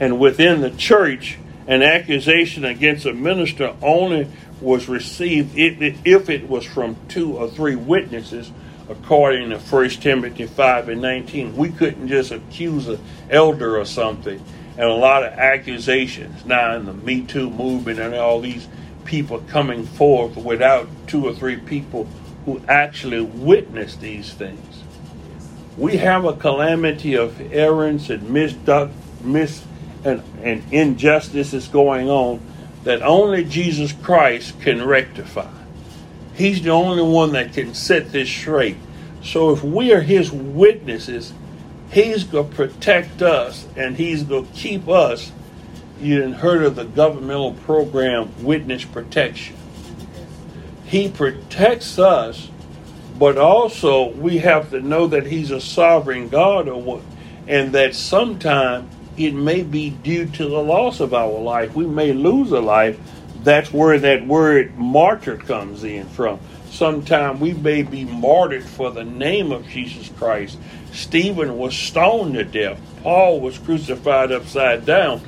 [0.00, 4.28] And within the church, an accusation against a minister only
[4.60, 8.50] was received if it was from two or three witnesses,
[8.88, 11.56] according to 1 Timothy 5 and 19.
[11.56, 13.00] We couldn't just accuse an
[13.30, 14.42] elder or something
[14.78, 18.68] and a lot of accusations now in the Me Too movement and all these
[19.04, 22.04] people coming forth without two or three people
[22.44, 24.82] who actually witnessed these things.
[25.76, 28.92] We have a calamity of errors and misduct,
[29.22, 29.64] mis
[30.04, 32.40] and, and injustices going on
[32.84, 35.50] that only Jesus Christ can rectify.
[36.34, 38.76] He's the only one that can set this straight.
[39.22, 41.32] So if we are his witnesses,
[41.90, 45.32] He's going to protect us and he's going to keep us.
[46.00, 49.56] You didn't heard of the governmental program Witness Protection.
[50.84, 52.50] He protects us,
[53.18, 57.02] but also we have to know that he's a sovereign God or what,
[57.46, 61.74] and that sometime it may be due to the loss of our life.
[61.74, 62.98] We may lose a life.
[63.42, 66.40] That's where that word martyr comes in from.
[66.70, 70.58] Sometime we may be martyred for the name of Jesus Christ.
[70.92, 72.80] Stephen was stoned to death.
[73.02, 75.20] Paul was crucified upside down.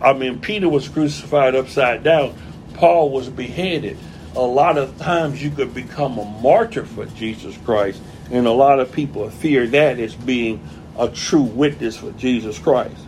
[0.00, 2.34] I mean, Peter was crucified upside down.
[2.74, 3.98] Paul was beheaded.
[4.36, 8.00] A lot of times you could become a martyr for Jesus Christ,
[8.30, 10.60] and a lot of people fear that as being
[10.96, 13.07] a true witness for Jesus Christ.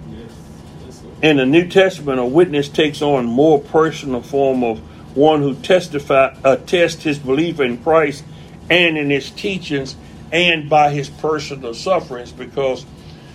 [1.23, 4.79] In the New Testament, a witness takes on more personal form of
[5.15, 8.25] one who testify uh, attests his belief in Christ
[8.71, 9.97] and in his teachings
[10.33, 12.87] and by his personal sufferings because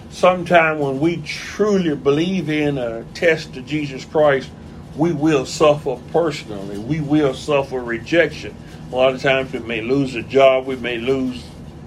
[0.10, 4.50] sometime when we truly believe in and attest to Jesus Christ,
[4.96, 6.80] we will suffer personally.
[6.80, 8.56] We will suffer rejection.
[8.92, 11.44] A lot of times we may lose a job, we may lose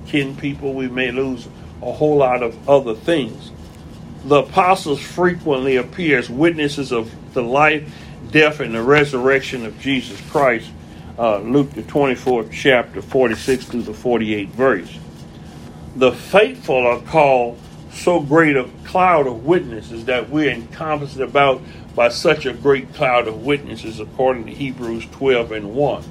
[0.07, 1.49] kin people, we may lose
[1.83, 3.51] a whole lot of other things.
[4.25, 7.91] The apostles frequently appear as witnesses of the life,
[8.31, 10.71] death, and the resurrection of Jesus Christ.
[11.19, 14.99] Uh, Luke the 24th chapter, 46 through the 48th verse.
[15.97, 17.59] The faithful are called
[17.93, 21.61] so great a cloud of witnesses that we're encompassed about
[21.95, 26.05] by such a great cloud of witnesses, according to Hebrews 12 and 1.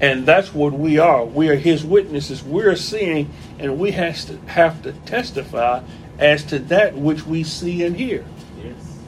[0.00, 1.24] And that's what we are.
[1.24, 2.42] We are his witnesses.
[2.42, 5.82] We're seeing, and we has to have to testify
[6.20, 8.24] as to that which we see and hear.
[8.62, 8.98] Yes.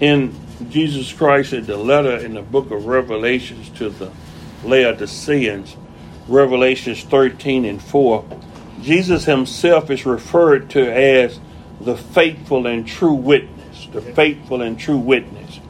[0.00, 0.34] In
[0.70, 4.10] Jesus Christ, in the letter in the book of Revelations to the
[4.64, 5.76] Laodiceans,
[6.28, 8.24] Revelations 13 and 4,
[8.80, 11.38] Jesus himself is referred to as
[11.80, 15.60] the faithful and true witness, the faithful and true witness.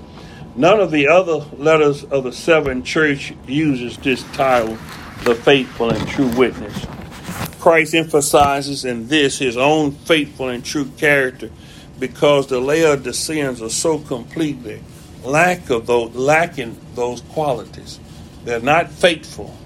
[0.54, 4.78] None of the other letters of the seven church uses this title,
[5.24, 6.86] the faithful and true witness.
[7.60, 11.50] Christ emphasizes in this his own faithful and true character
[11.98, 14.82] because the Laodiceans are so completely
[15.24, 17.98] lack of those lacking those qualities.
[18.44, 19.56] They're not faithful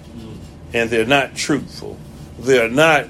[0.72, 1.98] and they're not truthful.
[2.38, 3.06] They're not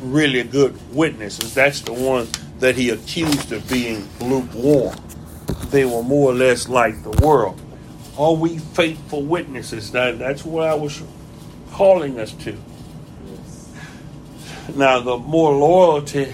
[0.00, 1.54] really good witnesses.
[1.54, 2.28] That's the one
[2.60, 4.96] that he accused of being lukewarm.
[5.66, 7.60] They were more or less like the world.
[8.16, 9.92] Are we faithful witnesses?
[9.92, 10.92] Now, that's what I was
[11.72, 12.56] calling us to.
[14.74, 16.32] Now, the more loyalty,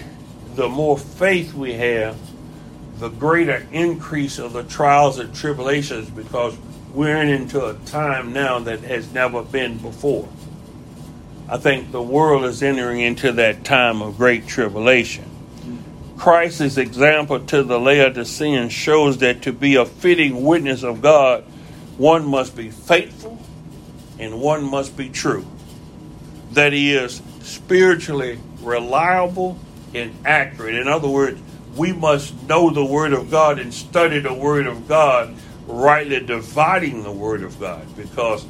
[0.55, 2.17] the more faith we have,
[2.99, 6.55] the greater increase of the trials and tribulations because
[6.93, 10.27] we're into a time now that has never been before.
[11.49, 15.25] I think the world is entering into that time of great tribulation.
[16.17, 21.43] Christ's example to the Laodiceans shows that to be a fitting witness of God,
[21.97, 23.39] one must be faithful
[24.19, 25.45] and one must be true.
[26.51, 29.59] That he is spiritually reliable
[29.93, 30.75] and accurate.
[30.75, 31.39] In other words,
[31.75, 35.35] we must know the Word of God and study the Word of God,
[35.67, 38.45] rightly dividing the Word of God, because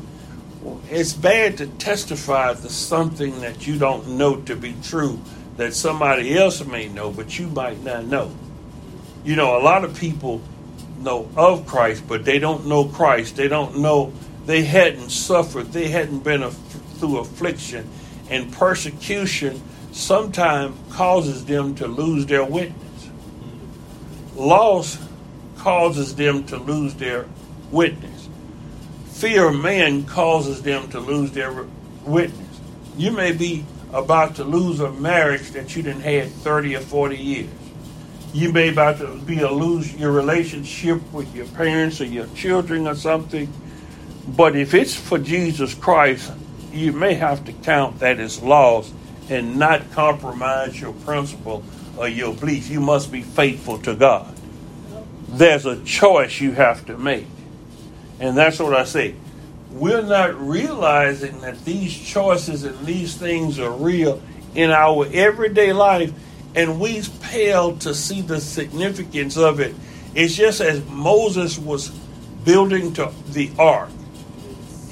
[0.90, 5.20] it's bad to testify to something that you don't know to be true
[5.58, 8.32] that somebody else may know, but you might not know.
[9.24, 10.42] You know, a lot of people
[11.00, 13.36] know of Christ, but they don't know Christ.
[13.36, 14.14] They don't know,
[14.48, 17.88] they hadn't suffered, they hadn't been through affliction.
[18.32, 23.10] And persecution sometimes causes them to lose their witness.
[24.36, 24.98] Loss
[25.58, 27.28] causes them to lose their
[27.70, 28.18] witness
[29.18, 31.66] fear of man causes them to lose their
[32.06, 32.60] witness.
[32.98, 37.18] You may be about to lose a marriage that you didn't had 30 or 40
[37.18, 37.50] years.
[38.32, 42.88] You may about to be a lose your relationship with your parents or your children
[42.88, 43.52] or something.
[44.28, 46.32] But if it's for Jesus Christ,
[46.74, 48.92] you may have to count that as loss
[49.30, 51.64] and not compromise your principle
[51.98, 52.70] or your belief.
[52.70, 54.34] You must be faithful to God.
[55.30, 57.26] There's a choice you have to make.
[58.20, 59.16] And that's what I say.
[59.72, 64.22] We're not realizing that these choices and these things are real
[64.56, 66.12] in our everyday life,
[66.56, 69.76] and we fail to see the significance of it.
[70.16, 71.90] It's just as Moses was
[72.44, 73.90] building to the ark.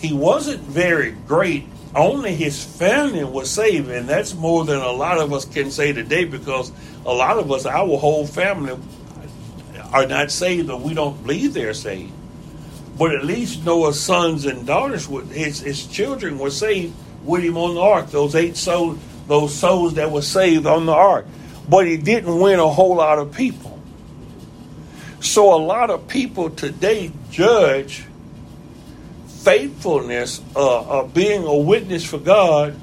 [0.06, 1.66] He wasn't very great.
[1.96, 5.94] Only his family was saved, and that's more than a lot of us can say
[5.94, 6.72] today because
[7.08, 8.78] a lot of us, our whole family,
[9.92, 12.14] are not saved or we don't believe they're saved.
[13.00, 16.94] But at least Noah's sons and daughters, his, his children were saved
[17.24, 18.12] with him on the ark.
[18.12, 21.26] Those eight souls, those souls that were saved on the ark.
[21.68, 23.82] But he didn't win a whole lot of people.
[25.20, 28.06] So a lot of people today judge
[29.46, 32.76] faithfulness uh, of being a witness for God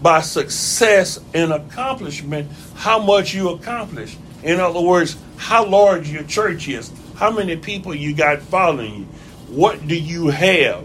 [0.00, 4.16] by success and accomplishment, how much you accomplish.
[4.42, 9.06] In other words, how large your church is, how many people you got following you
[9.50, 10.84] what do you have?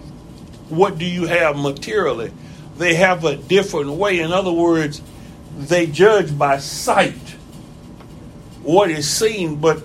[0.69, 2.31] What do you have materially?
[2.77, 4.19] They have a different way.
[4.19, 5.03] In other words,
[5.55, 7.13] they judge by sight
[8.63, 9.57] what is seen.
[9.57, 9.83] But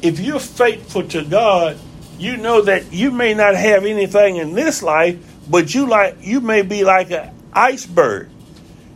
[0.00, 1.78] if you're faithful to God,
[2.18, 6.40] you know that you may not have anything in this life, but you like you
[6.40, 8.28] may be like an iceberg.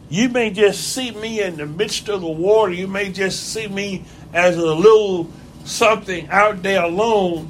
[0.09, 2.73] You may just see me in the midst of the water.
[2.73, 5.31] You may just see me as a little
[5.65, 7.49] something out there alone.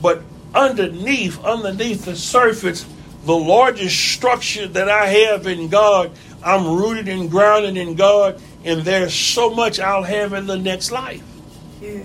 [0.00, 0.22] But
[0.54, 2.86] underneath, underneath the surface,
[3.24, 6.12] the largest structure that I have in God,
[6.44, 10.92] I'm rooted and grounded in God, and there's so much I'll have in the next
[10.92, 11.24] life.
[11.80, 12.04] Yeah.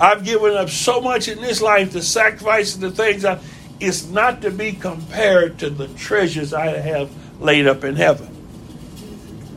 [0.00, 3.40] I've given up so much in this life, the sacrifices, the things I,
[3.80, 8.34] it's not to be compared to the treasures I have laid up in heaven.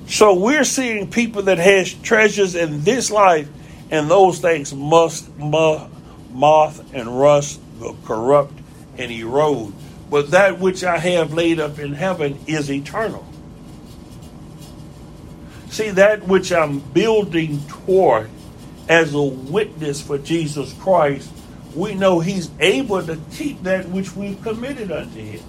[0.07, 3.47] So we're seeing people that has treasures in this life,
[3.89, 8.53] and those things must moth and rust, will corrupt
[8.97, 9.73] and erode.
[10.09, 13.25] But that which I have laid up in heaven is eternal.
[15.69, 18.29] See, that which I'm building toward
[18.91, 21.31] as a witness for Jesus Christ,
[21.73, 25.41] we know He's able to keep that which we've committed unto Him.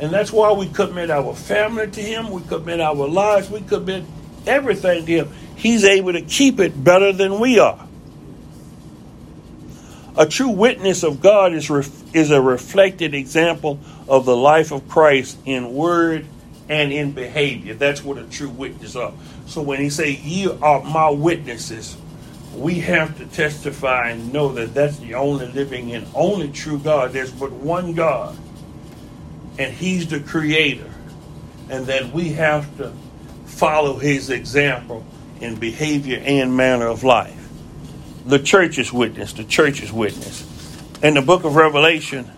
[0.00, 4.02] And that's why we commit our family to Him, we commit our lives, we commit
[4.44, 5.28] everything to Him.
[5.54, 7.86] He's able to keep it better than we are.
[10.16, 13.78] A true witness of God is, ref- is a reflected example
[14.08, 16.26] of the life of Christ in word
[16.68, 17.74] and in behavior.
[17.74, 19.12] That's what a true witness are.
[19.46, 21.96] So when he say, "Ye are my witnesses,"
[22.58, 27.12] we have to testify and know that that's the only living and only true God.
[27.12, 28.36] There's but one God
[29.58, 30.90] and He's the creator.
[31.70, 32.92] And that we have to
[33.44, 35.04] follow His example
[35.40, 37.34] in behavior and manner of life.
[38.24, 40.46] The church's witness, the church's witness.
[41.02, 42.30] In the book of Revelation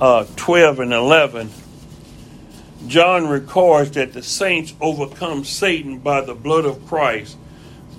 [0.00, 1.50] uh, 12 and 11,
[2.86, 7.36] John records that the saints overcome Satan by the blood of Christ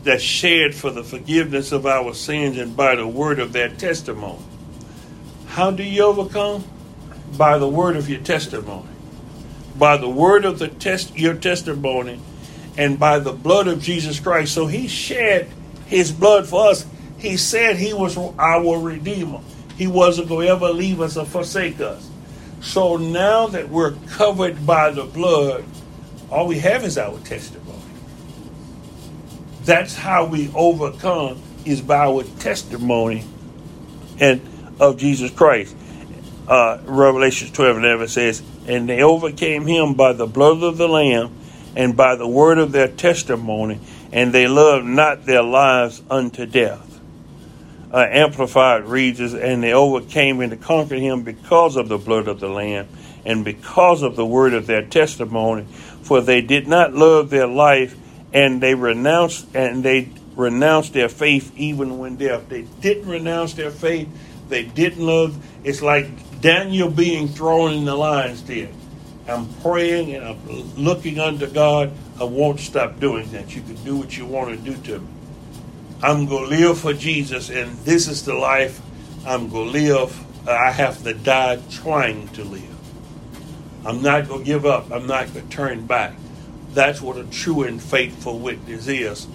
[0.09, 4.43] that shed for the forgiveness of our sins and by the word of their testimony.
[5.47, 6.63] How do you overcome?
[7.37, 8.89] by the word of your testimony,
[9.77, 12.19] by the word of the test your testimony,
[12.77, 14.53] and by the blood of Jesus Christ.
[14.53, 15.49] So He shed
[15.85, 16.85] His blood for us.
[17.17, 19.41] He said He was our Redeemer.
[19.77, 22.09] He wasn't going to ever leave us or forsake us.
[22.61, 25.63] So now that we're covered by the blood,
[26.29, 27.58] all we have is our testimony.
[29.69, 33.23] That's how we overcome is by our testimony
[34.19, 34.41] and
[34.79, 35.75] of Jesus Christ
[36.49, 41.35] uh, Revelation 12 11 says, And they overcame him by the blood of the Lamb
[41.75, 43.79] and by the word of their testimony,
[44.11, 46.99] and they loved not their lives unto death.
[47.93, 52.49] Uh, Amplified reads, And they overcame and conquered him because of the blood of the
[52.49, 52.87] Lamb
[53.23, 55.65] and because of the word of their testimony,
[56.01, 57.95] for they did not love their life,
[58.33, 62.47] and they renounced and they renounced their faith even when death.
[62.49, 64.07] They didn't renounce their faith.
[64.49, 65.37] They didn't love.
[65.63, 68.73] It's like Daniel being thrown in the lion's den.
[69.27, 71.91] I'm praying and I'm looking unto God.
[72.19, 73.55] I won't stop doing that.
[73.55, 75.07] You can do what you want to do to me.
[76.01, 78.81] I'm going to live for Jesus, and this is the life
[79.27, 80.47] I'm going to live.
[80.47, 82.63] I have to die trying to live.
[83.85, 84.91] I'm not going to give up.
[84.91, 86.13] I'm not going to turn back.
[86.73, 89.27] That's what a true and faithful witness is.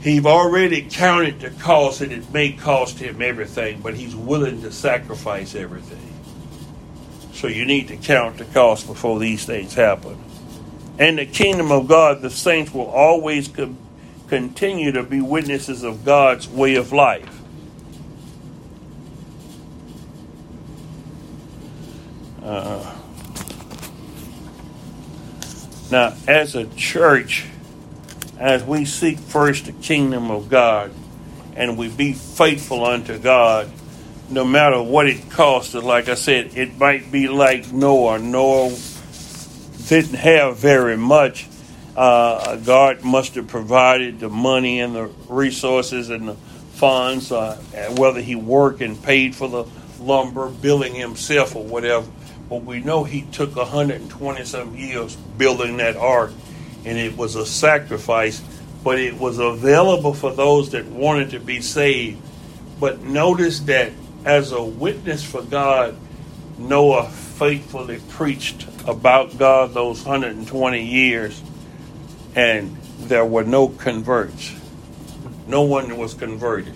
[0.00, 4.70] He's already counted the cost, and it may cost him everything, but he's willing to
[4.70, 6.14] sacrifice everything.
[7.32, 10.18] So you need to count the cost before these things happen.
[10.98, 13.76] And the kingdom of God, the saints will always co-
[14.28, 17.40] continue to be witnesses of God's way of life.
[22.42, 22.97] Uh,
[25.90, 27.46] now, as a church,
[28.38, 30.92] as we seek first the kingdom of God
[31.56, 33.70] and we be faithful unto God,
[34.30, 38.18] no matter what it costs like I said, it might be like Noah.
[38.18, 38.76] Noah
[39.88, 41.46] didn't have very much.
[41.96, 47.56] Uh, God must have provided the money and the resources and the funds, uh,
[47.96, 49.64] whether he worked and paid for the
[49.98, 52.06] lumber, billing himself or whatever.
[52.48, 56.32] But we know he took 120 some years building that ark
[56.84, 58.42] and it was a sacrifice,
[58.82, 62.18] but it was available for those that wanted to be saved.
[62.80, 63.92] But notice that
[64.24, 65.96] as a witness for God,
[66.56, 71.40] Noah faithfully preached about God those 120 years,
[72.34, 74.54] and there were no converts.
[75.46, 76.74] No one was converted.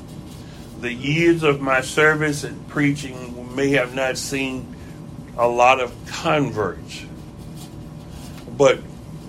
[0.81, 4.72] The years of my service and preaching may have not seen
[5.37, 7.05] a lot of converts,
[8.57, 8.79] but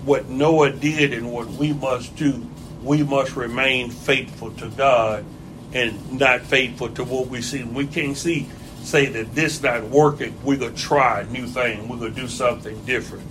[0.04, 2.46] what Noah did and what we must do,
[2.82, 5.24] we must remain faithful to God
[5.72, 7.64] and not faithful to what we see.
[7.64, 8.48] We can't see
[8.82, 12.84] say that this not working, we're gonna try a new thing, we're gonna do something
[12.84, 13.26] different.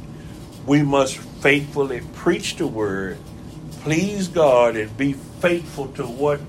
[0.66, 3.18] We must faithfully preach the word,
[3.82, 6.40] please God, and be faithful to what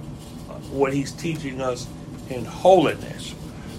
[0.71, 1.87] what He's teaching us
[2.31, 3.35] in holiness.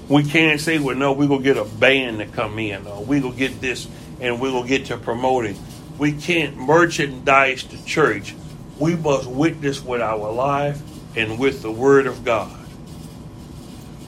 [0.07, 3.21] We can't say, well, no, we're gonna get a band to come in, or we're
[3.21, 3.87] gonna get this
[4.19, 5.57] and we're gonna get to promoting.
[5.97, 8.35] We can't merchandise the church.
[8.77, 10.81] We must witness with our life
[11.15, 12.55] and with the word of God.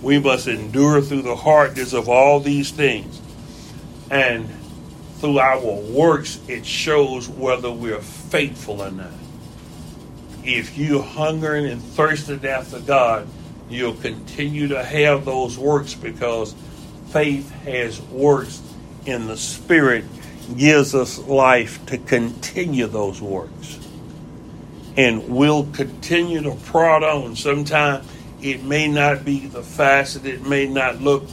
[0.02, 3.20] We must endure through the hardness of all these things.
[4.12, 4.48] And
[5.16, 9.12] through our works, it shows whether we're faithful or not.
[10.44, 13.28] If you're hungering and thirsting after God,
[13.70, 16.56] you'll continue to have those works because
[17.10, 18.62] faith has works
[19.06, 20.06] in the Spirit,
[20.56, 23.80] gives us life to continue those works.
[24.96, 27.36] And we'll continue to prod on.
[27.36, 28.08] Sometimes
[28.42, 31.24] it may not be the facet, it may not look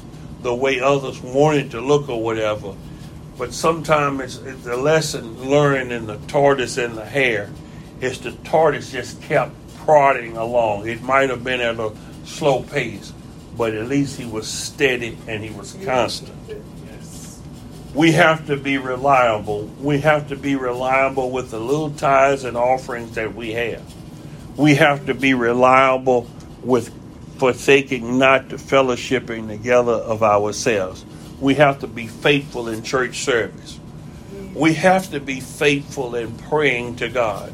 [0.43, 2.75] the way others want it to look or whatever.
[3.39, 7.51] But sometimes it's, it's the lesson learned in the tortoise and the hare
[8.01, 10.87] is the tortoise just kept prodding along.
[10.87, 11.93] It might have been at a
[12.25, 13.13] slow pace,
[13.57, 16.37] but at least he was steady and he was constant.
[17.95, 19.67] We have to be reliable.
[19.81, 23.83] We have to be reliable with the little tithes and offerings that we have.
[24.57, 26.29] We have to be reliable
[26.63, 26.93] with
[27.39, 31.05] forsaking not the fellowshipping together of ourselves.
[31.41, 33.79] We have to be faithful in church service.
[34.55, 37.53] We have to be faithful in praying to God.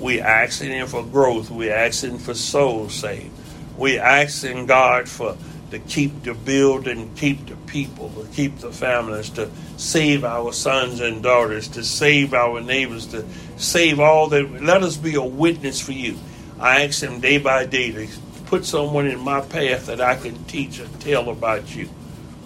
[0.00, 1.50] We asking Him for growth.
[1.50, 3.30] We're asking for souls saved.
[3.76, 5.36] We asking God for
[5.70, 11.00] to keep the building, keep the people, to keep the families, to save our sons
[11.00, 13.24] and daughters, to save our neighbors, to
[13.56, 14.62] save all that.
[14.62, 16.16] Let us be a witness for you.
[16.60, 18.08] I ask Him day by day to
[18.46, 21.88] put someone in my path that I can teach and tell about you.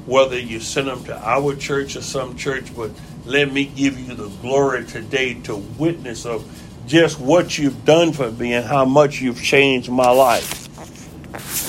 [0.06, 2.90] Whether you send them to our church or some church, but
[3.26, 6.44] let me give you the glory today to witness of
[6.86, 10.59] just what you've done for me and how much you've changed my life.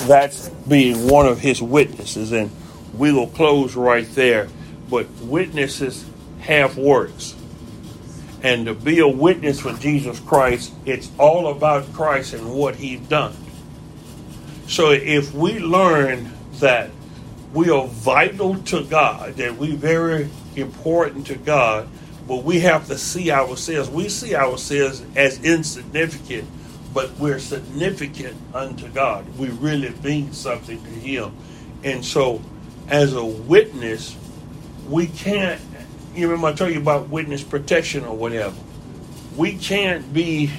[0.06, 2.50] That's being one of his witnesses, and
[2.96, 4.48] we will close right there.
[4.90, 6.04] But witnesses
[6.40, 7.34] have works.
[8.42, 13.00] And to be a witness for Jesus Christ, it's all about Christ and what he's
[13.00, 13.34] done.
[14.66, 16.90] So if we learn that
[17.52, 21.88] we are vital to God, that we very important to God,
[22.26, 23.90] but we have to see ourselves.
[23.90, 26.48] We see ourselves as insignificant,
[26.92, 29.26] but we're significant unto God.
[29.38, 31.34] We really mean something to Him.
[31.84, 32.42] And so,
[32.88, 34.16] as a witness,
[34.88, 35.60] we can't,
[36.14, 38.56] you remember I told you about witness protection or whatever.
[39.36, 40.50] We can't be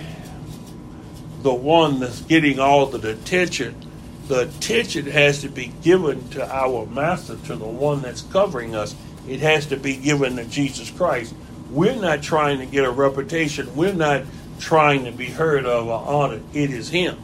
[1.41, 3.83] the one that's getting all the attention
[4.27, 8.95] the attention has to be given to our master, to the one that's covering us.
[9.27, 11.33] It has to be given to Jesus Christ.
[11.69, 13.75] We're not trying to get a reputation.
[13.75, 14.23] We're not
[14.59, 16.43] trying to be heard of or honored.
[16.53, 17.17] It is Him.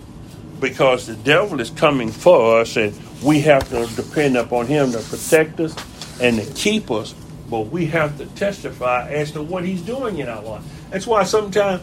[0.59, 4.99] Because the devil is coming for us, and we have to depend upon Him to
[4.99, 5.75] protect us
[6.21, 7.13] and to keep us.
[7.49, 10.63] But we have to testify as to what He's doing in our life.
[10.91, 11.81] That's why sometimes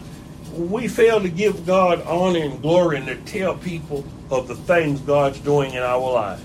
[0.53, 4.99] we fail to give God honor and glory and to tell people of the things
[5.01, 6.43] God's doing in our lives.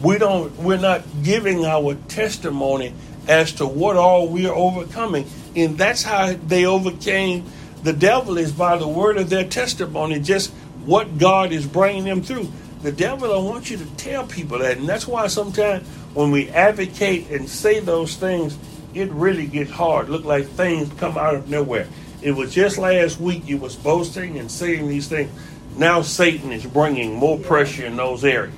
[0.00, 2.94] We don't we're not giving our testimony
[3.28, 5.26] as to what all we are overcoming.
[5.54, 7.44] And that's how they overcame
[7.82, 10.52] the devil is by the word of their testimony, just
[10.84, 12.48] what God is bringing them through.
[12.82, 14.78] The devil don't want you to tell people that.
[14.78, 18.58] And that's why sometimes when we advocate and say those things,
[18.94, 20.08] it really gets hard.
[20.08, 21.88] Look like things come out of nowhere.
[22.20, 25.30] It was just last week you was boasting and saying these things.
[25.76, 28.54] Now Satan is bringing more pressure in those areas.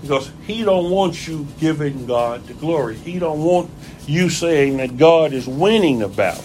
[0.00, 2.96] Because he don't want you giving God the glory.
[2.96, 3.70] He don't want
[4.06, 6.42] you saying that God is winning the battle.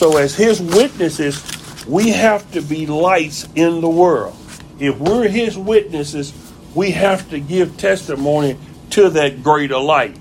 [0.00, 1.44] So as his witnesses,
[1.86, 4.34] we have to be lights in the world.
[4.78, 6.32] If we're his witnesses,
[6.74, 8.56] we have to give testimony
[8.92, 10.16] to that greater light.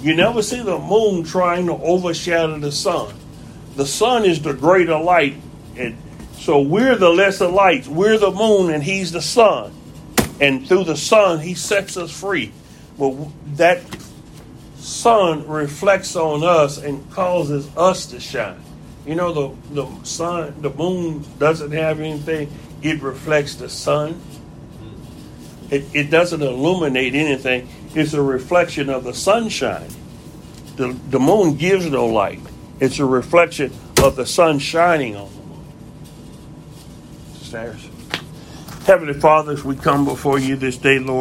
[0.00, 3.12] You never see the moon trying to overshadow the sun.
[3.74, 5.34] The sun is the greater light,
[5.76, 5.98] and
[6.34, 7.88] so we're the lesser lights.
[7.88, 9.74] We're the moon, and he's the sun.
[10.40, 12.52] And through the sun, he sets us free.
[12.96, 13.16] But
[13.56, 13.82] that
[14.76, 18.60] sun reflects on us and causes us to shine.
[19.06, 22.50] You know, the, the sun, the moon doesn't have anything,
[22.82, 24.20] it reflects the sun.
[25.70, 29.88] It, it doesn't illuminate anything, it's a reflection of the sunshine.
[30.76, 32.40] The, the moon gives no light,
[32.80, 35.64] it's a reflection of the sun shining on the moon.
[37.34, 37.88] Stairs.
[38.86, 41.12] Heavenly Father, as we come before you this day, Lord.